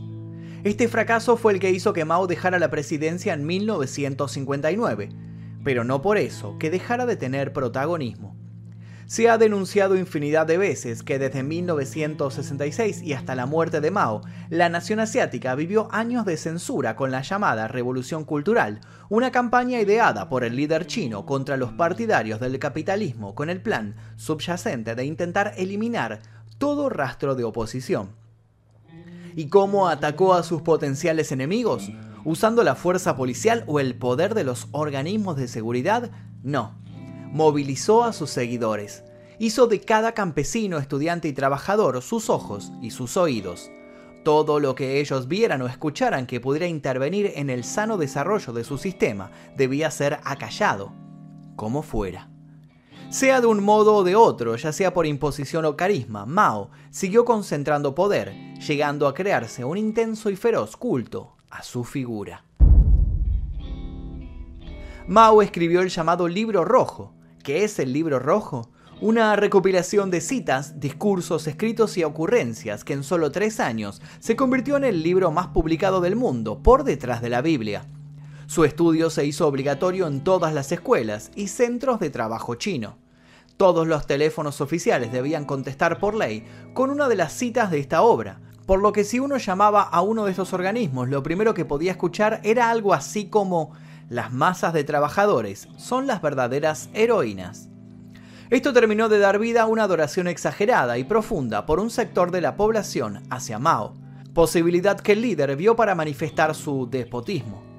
Este 0.62 0.88
fracaso 0.88 1.38
fue 1.38 1.54
el 1.54 1.58
que 1.58 1.70
hizo 1.70 1.94
que 1.94 2.04
Mao 2.04 2.26
dejara 2.26 2.58
la 2.58 2.70
presidencia 2.70 3.32
en 3.32 3.46
1959, 3.46 5.08
pero 5.64 5.84
no 5.84 6.02
por 6.02 6.18
eso 6.18 6.58
que 6.58 6.68
dejara 6.68 7.06
de 7.06 7.16
tener 7.16 7.54
protagonismo. 7.54 8.36
Se 9.06 9.30
ha 9.30 9.38
denunciado 9.38 9.96
infinidad 9.96 10.46
de 10.46 10.58
veces 10.58 11.02
que 11.02 11.18
desde 11.18 11.42
1966 11.42 13.00
y 13.00 13.14
hasta 13.14 13.34
la 13.34 13.46
muerte 13.46 13.80
de 13.80 13.90
Mao, 13.90 14.20
la 14.50 14.68
nación 14.68 15.00
asiática 15.00 15.54
vivió 15.54 15.88
años 15.92 16.26
de 16.26 16.36
censura 16.36 16.94
con 16.94 17.10
la 17.10 17.22
llamada 17.22 17.66
Revolución 17.66 18.26
Cultural, 18.26 18.80
una 19.08 19.32
campaña 19.32 19.80
ideada 19.80 20.28
por 20.28 20.44
el 20.44 20.56
líder 20.56 20.86
chino 20.86 21.24
contra 21.24 21.56
los 21.56 21.72
partidarios 21.72 22.38
del 22.38 22.58
capitalismo 22.58 23.34
con 23.34 23.48
el 23.48 23.62
plan 23.62 23.96
subyacente 24.16 24.94
de 24.94 25.06
intentar 25.06 25.54
eliminar 25.56 26.20
todo 26.58 26.90
rastro 26.90 27.34
de 27.34 27.44
oposición. 27.44 28.19
¿Y 29.36 29.48
cómo 29.48 29.88
atacó 29.88 30.34
a 30.34 30.42
sus 30.42 30.62
potenciales 30.62 31.32
enemigos? 31.32 31.90
¿Usando 32.24 32.62
la 32.64 32.74
fuerza 32.74 33.16
policial 33.16 33.64
o 33.66 33.80
el 33.80 33.94
poder 33.94 34.34
de 34.34 34.44
los 34.44 34.68
organismos 34.72 35.36
de 35.36 35.48
seguridad? 35.48 36.10
No. 36.42 36.74
Movilizó 37.32 38.04
a 38.04 38.12
sus 38.12 38.30
seguidores. 38.30 39.04
hizo 39.38 39.66
de 39.66 39.80
cada 39.80 40.12
campesino, 40.12 40.76
estudiante 40.76 41.26
y 41.28 41.32
trabajador 41.32 42.02
sus 42.02 42.28
ojos 42.28 42.72
y 42.82 42.90
sus 42.90 43.16
oídos. 43.16 43.70
Todo 44.22 44.60
lo 44.60 44.74
que 44.74 45.00
ellos 45.00 45.28
vieran 45.28 45.62
o 45.62 45.66
escucharan 45.66 46.26
que 46.26 46.40
pudiera 46.40 46.66
intervenir 46.66 47.32
en 47.36 47.48
el 47.48 47.64
sano 47.64 47.96
desarrollo 47.96 48.52
de 48.52 48.64
su 48.64 48.76
sistema 48.76 49.30
debía 49.56 49.90
ser 49.90 50.20
acallado, 50.24 50.92
como 51.56 51.82
fuera. 51.82 52.28
Sea 53.08 53.40
de 53.40 53.46
un 53.46 53.64
modo 53.64 53.96
o 53.96 54.04
de 54.04 54.16
otro, 54.16 54.56
ya 54.56 54.72
sea 54.72 54.92
por 54.92 55.06
imposición 55.06 55.64
o 55.64 55.74
carisma, 55.74 56.26
Mao 56.26 56.70
siguió 56.90 57.24
concentrando 57.24 57.94
poder, 57.94 58.34
llegando 58.60 59.08
a 59.08 59.14
crearse 59.14 59.64
un 59.64 59.78
intenso 59.78 60.30
y 60.30 60.36
feroz 60.36 60.76
culto 60.76 61.36
a 61.50 61.62
su 61.62 61.84
figura. 61.84 62.44
Mao 65.06 65.42
escribió 65.42 65.80
el 65.80 65.88
llamado 65.88 66.28
Libro 66.28 66.64
Rojo. 66.64 67.14
¿Qué 67.42 67.64
es 67.64 67.78
el 67.78 67.92
Libro 67.92 68.18
Rojo? 68.18 68.70
Una 69.00 69.34
recopilación 69.34 70.10
de 70.10 70.20
citas, 70.20 70.78
discursos, 70.78 71.46
escritos 71.46 71.96
y 71.96 72.04
ocurrencias 72.04 72.84
que 72.84 72.92
en 72.92 73.02
solo 73.02 73.32
tres 73.32 73.58
años 73.58 74.02
se 74.18 74.36
convirtió 74.36 74.76
en 74.76 74.84
el 74.84 75.02
libro 75.02 75.30
más 75.30 75.48
publicado 75.48 76.02
del 76.02 76.16
mundo, 76.16 76.62
por 76.62 76.84
detrás 76.84 77.22
de 77.22 77.30
la 77.30 77.40
Biblia. 77.40 77.86
Su 78.46 78.64
estudio 78.64 79.08
se 79.08 79.24
hizo 79.24 79.48
obligatorio 79.48 80.06
en 80.06 80.22
todas 80.22 80.52
las 80.52 80.70
escuelas 80.70 81.30
y 81.34 81.48
centros 81.48 81.98
de 81.98 82.10
trabajo 82.10 82.56
chino. 82.56 82.98
Todos 83.56 83.86
los 83.86 84.06
teléfonos 84.06 84.60
oficiales 84.60 85.12
debían 85.12 85.44
contestar 85.44 85.98
por 85.98 86.14
ley 86.14 86.44
con 86.74 86.90
una 86.90 87.08
de 87.08 87.16
las 87.16 87.32
citas 87.32 87.70
de 87.70 87.78
esta 87.78 88.02
obra, 88.02 88.40
por 88.70 88.82
lo 88.82 88.92
que 88.92 89.02
si 89.02 89.18
uno 89.18 89.36
llamaba 89.36 89.82
a 89.82 90.00
uno 90.00 90.26
de 90.26 90.30
esos 90.30 90.52
organismos, 90.52 91.08
lo 91.08 91.24
primero 91.24 91.54
que 91.54 91.64
podía 91.64 91.90
escuchar 91.90 92.40
era 92.44 92.70
algo 92.70 92.94
así 92.94 93.24
como 93.24 93.72
las 94.08 94.32
masas 94.32 94.72
de 94.72 94.84
trabajadores 94.84 95.66
son 95.76 96.06
las 96.06 96.22
verdaderas 96.22 96.88
heroínas. 96.94 97.68
Esto 98.48 98.72
terminó 98.72 99.08
de 99.08 99.18
dar 99.18 99.40
vida 99.40 99.62
a 99.62 99.66
una 99.66 99.82
adoración 99.82 100.28
exagerada 100.28 100.98
y 100.98 101.02
profunda 101.02 101.66
por 101.66 101.80
un 101.80 101.90
sector 101.90 102.30
de 102.30 102.42
la 102.42 102.54
población 102.54 103.24
hacia 103.28 103.58
Mao, 103.58 103.96
posibilidad 104.34 105.00
que 105.00 105.14
el 105.14 105.22
líder 105.22 105.56
vio 105.56 105.74
para 105.74 105.96
manifestar 105.96 106.54
su 106.54 106.88
despotismo. 106.88 107.69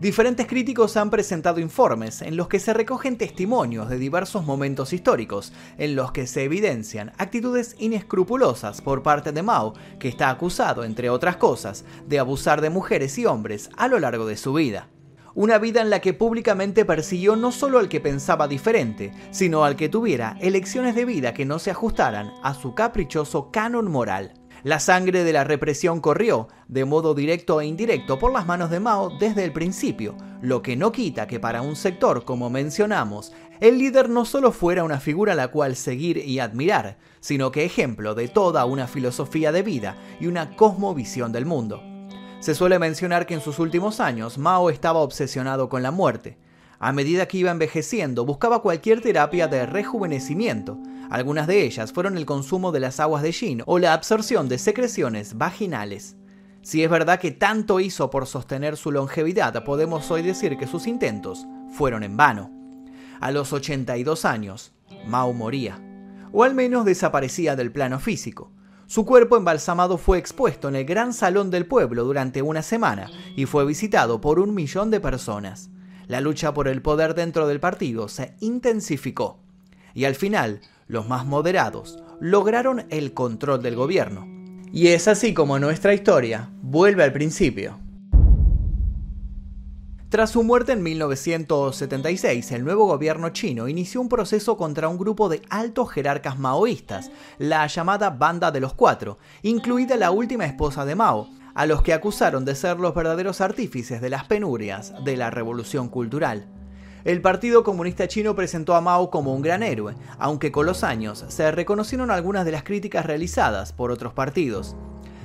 Diferentes 0.00 0.46
críticos 0.46 0.98
han 0.98 1.08
presentado 1.08 1.58
informes 1.58 2.20
en 2.20 2.36
los 2.36 2.48
que 2.48 2.60
se 2.60 2.74
recogen 2.74 3.16
testimonios 3.16 3.88
de 3.88 3.98
diversos 3.98 4.44
momentos 4.44 4.92
históricos, 4.92 5.54
en 5.78 5.96
los 5.96 6.12
que 6.12 6.26
se 6.26 6.44
evidencian 6.44 7.14
actitudes 7.16 7.76
inescrupulosas 7.78 8.82
por 8.82 9.02
parte 9.02 9.32
de 9.32 9.42
Mao, 9.42 9.72
que 9.98 10.08
está 10.08 10.28
acusado, 10.28 10.84
entre 10.84 11.08
otras 11.08 11.38
cosas, 11.38 11.86
de 12.06 12.18
abusar 12.18 12.60
de 12.60 12.68
mujeres 12.68 13.16
y 13.16 13.24
hombres 13.24 13.70
a 13.78 13.88
lo 13.88 13.98
largo 13.98 14.26
de 14.26 14.36
su 14.36 14.52
vida 14.52 14.90
una 15.36 15.58
vida 15.58 15.82
en 15.82 15.90
la 15.90 16.00
que 16.00 16.14
públicamente 16.14 16.86
persiguió 16.86 17.36
no 17.36 17.52
solo 17.52 17.78
al 17.78 17.90
que 17.90 18.00
pensaba 18.00 18.48
diferente, 18.48 19.12
sino 19.30 19.64
al 19.64 19.76
que 19.76 19.90
tuviera 19.90 20.38
elecciones 20.40 20.94
de 20.94 21.04
vida 21.04 21.34
que 21.34 21.44
no 21.44 21.58
se 21.58 21.70
ajustaran 21.70 22.32
a 22.42 22.54
su 22.54 22.74
caprichoso 22.74 23.50
canon 23.50 23.90
moral. 23.90 24.32
La 24.66 24.80
sangre 24.80 25.22
de 25.22 25.32
la 25.32 25.44
represión 25.44 26.00
corrió, 26.00 26.48
de 26.66 26.84
modo 26.84 27.14
directo 27.14 27.60
e 27.60 27.66
indirecto, 27.66 28.18
por 28.18 28.32
las 28.32 28.46
manos 28.48 28.68
de 28.68 28.80
Mao 28.80 29.16
desde 29.16 29.44
el 29.44 29.52
principio, 29.52 30.16
lo 30.42 30.60
que 30.60 30.74
no 30.74 30.90
quita 30.90 31.28
que 31.28 31.38
para 31.38 31.62
un 31.62 31.76
sector, 31.76 32.24
como 32.24 32.50
mencionamos, 32.50 33.32
el 33.60 33.78
líder 33.78 34.08
no 34.08 34.24
solo 34.24 34.50
fuera 34.50 34.82
una 34.82 34.98
figura 34.98 35.34
a 35.34 35.36
la 35.36 35.52
cual 35.52 35.76
seguir 35.76 36.18
y 36.18 36.40
admirar, 36.40 36.98
sino 37.20 37.52
que 37.52 37.64
ejemplo 37.64 38.16
de 38.16 38.26
toda 38.26 38.64
una 38.64 38.88
filosofía 38.88 39.52
de 39.52 39.62
vida 39.62 39.96
y 40.18 40.26
una 40.26 40.56
cosmovisión 40.56 41.30
del 41.30 41.46
mundo. 41.46 41.80
Se 42.40 42.56
suele 42.56 42.80
mencionar 42.80 43.24
que 43.24 43.34
en 43.34 43.42
sus 43.42 43.60
últimos 43.60 44.00
años 44.00 44.36
Mao 44.36 44.70
estaba 44.70 44.98
obsesionado 44.98 45.68
con 45.68 45.84
la 45.84 45.92
muerte. 45.92 46.38
A 46.78 46.92
medida 46.92 47.26
que 47.26 47.38
iba 47.38 47.50
envejeciendo, 47.50 48.26
buscaba 48.26 48.60
cualquier 48.60 49.00
terapia 49.00 49.48
de 49.48 49.64
rejuvenecimiento. 49.64 50.78
Algunas 51.08 51.46
de 51.46 51.62
ellas 51.62 51.92
fueron 51.92 52.18
el 52.18 52.26
consumo 52.26 52.72
de 52.72 52.80
las 52.80 53.00
aguas 53.00 53.22
de 53.22 53.32
Yin 53.32 53.62
o 53.66 53.78
la 53.78 53.94
absorción 53.94 54.48
de 54.48 54.58
secreciones 54.58 55.38
vaginales. 55.38 56.16
Si 56.62 56.82
es 56.82 56.90
verdad 56.90 57.20
que 57.20 57.30
tanto 57.30 57.80
hizo 57.80 58.10
por 58.10 58.26
sostener 58.26 58.76
su 58.76 58.90
longevidad, 58.90 59.64
podemos 59.64 60.10
hoy 60.10 60.22
decir 60.22 60.58
que 60.58 60.66
sus 60.66 60.86
intentos 60.86 61.46
fueron 61.70 62.02
en 62.02 62.16
vano. 62.16 62.50
A 63.20 63.30
los 63.30 63.52
82 63.52 64.24
años, 64.24 64.72
Mao 65.06 65.32
moría, 65.32 65.80
o 66.32 66.42
al 66.42 66.54
menos 66.54 66.84
desaparecía 66.84 67.56
del 67.56 67.72
plano 67.72 68.00
físico. 68.00 68.52
Su 68.86 69.06
cuerpo 69.06 69.36
embalsamado 69.36 69.96
fue 69.96 70.18
expuesto 70.18 70.68
en 70.68 70.76
el 70.76 70.84
gran 70.84 71.12
salón 71.12 71.50
del 71.50 71.66
pueblo 71.66 72.04
durante 72.04 72.42
una 72.42 72.62
semana 72.62 73.10
y 73.34 73.46
fue 73.46 73.64
visitado 73.64 74.20
por 74.20 74.38
un 74.38 74.54
millón 74.54 74.90
de 74.90 75.00
personas. 75.00 75.70
La 76.08 76.20
lucha 76.20 76.54
por 76.54 76.68
el 76.68 76.82
poder 76.82 77.14
dentro 77.14 77.48
del 77.48 77.60
partido 77.60 78.08
se 78.08 78.34
intensificó 78.40 79.40
y 79.92 80.04
al 80.04 80.14
final 80.14 80.60
los 80.86 81.08
más 81.08 81.26
moderados 81.26 81.98
lograron 82.20 82.86
el 82.90 83.12
control 83.12 83.62
del 83.62 83.74
gobierno. 83.74 84.26
Y 84.72 84.88
es 84.88 85.08
así 85.08 85.34
como 85.34 85.58
nuestra 85.58 85.94
historia 85.94 86.50
vuelve 86.62 87.02
al 87.02 87.12
principio. 87.12 87.80
Tras 90.08 90.30
su 90.30 90.44
muerte 90.44 90.72
en 90.72 90.84
1976, 90.84 92.52
el 92.52 92.64
nuevo 92.64 92.86
gobierno 92.86 93.30
chino 93.30 93.66
inició 93.66 94.00
un 94.00 94.08
proceso 94.08 94.56
contra 94.56 94.88
un 94.88 94.98
grupo 94.98 95.28
de 95.28 95.42
altos 95.50 95.90
jerarcas 95.90 96.38
maoístas, 96.38 97.10
la 97.38 97.66
llamada 97.66 98.10
Banda 98.10 98.52
de 98.52 98.60
los 98.60 98.74
Cuatro, 98.74 99.18
incluida 99.42 99.96
la 99.96 100.12
última 100.12 100.46
esposa 100.46 100.84
de 100.84 100.94
Mao, 100.94 101.28
a 101.56 101.64
los 101.64 101.80
que 101.80 101.94
acusaron 101.94 102.44
de 102.44 102.54
ser 102.54 102.78
los 102.78 102.94
verdaderos 102.94 103.40
artífices 103.40 104.02
de 104.02 104.10
las 104.10 104.24
penurias 104.24 104.92
de 105.04 105.16
la 105.16 105.30
revolución 105.30 105.88
cultural. 105.88 106.46
El 107.04 107.22
Partido 107.22 107.64
Comunista 107.64 108.06
Chino 108.08 108.36
presentó 108.36 108.74
a 108.74 108.82
Mao 108.82 109.10
como 109.10 109.34
un 109.34 109.40
gran 109.40 109.62
héroe, 109.62 109.94
aunque 110.18 110.52
con 110.52 110.66
los 110.66 110.84
años 110.84 111.24
se 111.28 111.50
reconocieron 111.50 112.10
algunas 112.10 112.44
de 112.44 112.52
las 112.52 112.62
críticas 112.62 113.06
realizadas 113.06 113.72
por 113.72 113.90
otros 113.90 114.12
partidos. 114.12 114.76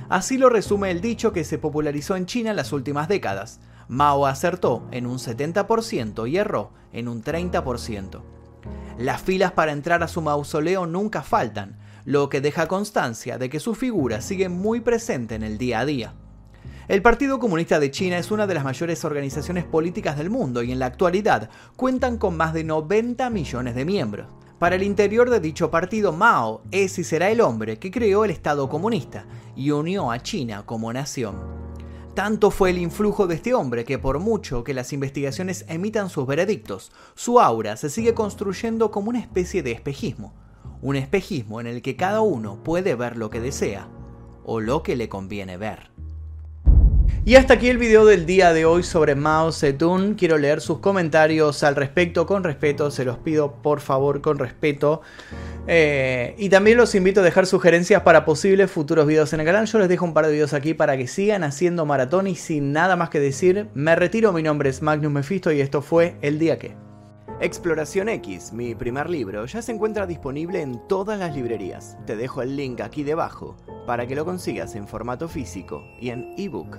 Así 0.08 0.38
lo 0.38 0.48
resume 0.48 0.90
el 0.90 1.02
dicho 1.02 1.34
que 1.34 1.44
se 1.44 1.58
popularizó 1.58 2.16
en 2.16 2.24
China 2.24 2.50
en 2.50 2.56
las 2.56 2.72
últimas 2.72 3.08
décadas. 3.08 3.60
Mao 3.88 4.26
acertó 4.26 4.86
en 4.90 5.06
un 5.06 5.18
70% 5.18 6.30
y 6.30 6.38
erró 6.38 6.70
en 6.94 7.08
un 7.08 7.22
30%. 7.22 8.22
Las 8.96 9.20
filas 9.20 9.52
para 9.52 9.72
entrar 9.72 10.02
a 10.02 10.08
su 10.08 10.22
mausoleo 10.22 10.86
nunca 10.86 11.22
faltan, 11.22 11.78
lo 12.06 12.30
que 12.30 12.40
deja 12.40 12.68
constancia 12.68 13.36
de 13.36 13.50
que 13.50 13.60
su 13.60 13.74
figura 13.74 14.22
sigue 14.22 14.48
muy 14.48 14.80
presente 14.80 15.34
en 15.34 15.42
el 15.42 15.58
día 15.58 15.80
a 15.80 15.84
día. 15.84 16.14
El 16.92 17.00
Partido 17.00 17.38
Comunista 17.38 17.80
de 17.80 17.90
China 17.90 18.18
es 18.18 18.30
una 18.30 18.46
de 18.46 18.52
las 18.52 18.64
mayores 18.64 19.02
organizaciones 19.06 19.64
políticas 19.64 20.18
del 20.18 20.28
mundo 20.28 20.62
y 20.62 20.72
en 20.72 20.78
la 20.78 20.84
actualidad 20.84 21.48
cuentan 21.74 22.18
con 22.18 22.36
más 22.36 22.52
de 22.52 22.64
90 22.64 23.30
millones 23.30 23.74
de 23.74 23.86
miembros. 23.86 24.26
Para 24.58 24.76
el 24.76 24.82
interior 24.82 25.30
de 25.30 25.40
dicho 25.40 25.70
partido, 25.70 26.12
Mao 26.12 26.60
es 26.70 26.98
y 26.98 27.04
será 27.04 27.30
el 27.30 27.40
hombre 27.40 27.78
que 27.78 27.90
creó 27.90 28.26
el 28.26 28.30
Estado 28.30 28.68
comunista 28.68 29.24
y 29.56 29.70
unió 29.70 30.10
a 30.10 30.22
China 30.22 30.66
como 30.66 30.92
nación. 30.92 31.36
Tanto 32.14 32.50
fue 32.50 32.68
el 32.68 32.76
influjo 32.76 33.26
de 33.26 33.36
este 33.36 33.54
hombre 33.54 33.86
que 33.86 33.98
por 33.98 34.18
mucho 34.18 34.62
que 34.62 34.74
las 34.74 34.92
investigaciones 34.92 35.64
emitan 35.68 36.10
sus 36.10 36.26
veredictos, 36.26 36.92
su 37.14 37.40
aura 37.40 37.78
se 37.78 37.88
sigue 37.88 38.12
construyendo 38.12 38.90
como 38.90 39.08
una 39.08 39.20
especie 39.20 39.62
de 39.62 39.72
espejismo. 39.72 40.34
Un 40.82 40.96
espejismo 40.96 41.58
en 41.58 41.68
el 41.68 41.80
que 41.80 41.96
cada 41.96 42.20
uno 42.20 42.62
puede 42.62 42.94
ver 42.96 43.16
lo 43.16 43.30
que 43.30 43.40
desea 43.40 43.88
o 44.44 44.60
lo 44.60 44.82
que 44.82 44.94
le 44.94 45.08
conviene 45.08 45.56
ver. 45.56 45.90
Y 47.24 47.36
hasta 47.36 47.54
aquí 47.54 47.68
el 47.68 47.78
video 47.78 48.04
del 48.04 48.26
día 48.26 48.52
de 48.52 48.64
hoy 48.64 48.82
sobre 48.82 49.14
Mao 49.14 49.52
Zedong. 49.52 50.14
Quiero 50.14 50.38
leer 50.38 50.60
sus 50.60 50.80
comentarios 50.80 51.62
al 51.62 51.76
respecto 51.76 52.26
con 52.26 52.42
respeto, 52.42 52.90
se 52.90 53.04
los 53.04 53.16
pido 53.18 53.62
por 53.62 53.78
favor 53.78 54.20
con 54.20 54.40
respeto. 54.40 55.02
Eh, 55.68 56.34
y 56.36 56.48
también 56.48 56.78
los 56.78 56.96
invito 56.96 57.20
a 57.20 57.22
dejar 57.22 57.46
sugerencias 57.46 58.02
para 58.02 58.24
posibles 58.24 58.72
futuros 58.72 59.06
videos 59.06 59.32
en 59.32 59.38
el 59.38 59.46
canal. 59.46 59.66
Yo 59.66 59.78
les 59.78 59.88
dejo 59.88 60.04
un 60.04 60.14
par 60.14 60.26
de 60.26 60.32
videos 60.32 60.52
aquí 60.52 60.74
para 60.74 60.96
que 60.96 61.06
sigan 61.06 61.44
haciendo 61.44 61.86
maratón 61.86 62.26
y 62.26 62.34
sin 62.34 62.72
nada 62.72 62.96
más 62.96 63.08
que 63.08 63.20
decir, 63.20 63.68
me 63.72 63.94
retiro. 63.94 64.32
Mi 64.32 64.42
nombre 64.42 64.70
es 64.70 64.82
Magnus 64.82 65.12
Mephisto 65.12 65.52
y 65.52 65.60
esto 65.60 65.80
fue 65.80 66.16
El 66.22 66.40
Día 66.40 66.58
Que. 66.58 66.74
Exploración 67.40 68.08
X, 68.08 68.52
mi 68.52 68.74
primer 68.74 69.08
libro, 69.08 69.46
ya 69.46 69.62
se 69.62 69.70
encuentra 69.70 70.06
disponible 70.06 70.60
en 70.60 70.80
todas 70.88 71.20
las 71.20 71.36
librerías. 71.36 71.96
Te 72.04 72.16
dejo 72.16 72.42
el 72.42 72.56
link 72.56 72.80
aquí 72.80 73.04
debajo 73.04 73.56
para 73.86 74.08
que 74.08 74.16
lo 74.16 74.24
consigas 74.24 74.74
en 74.74 74.88
formato 74.88 75.28
físico 75.28 75.84
y 76.00 76.10
en 76.10 76.34
ebook. 76.36 76.78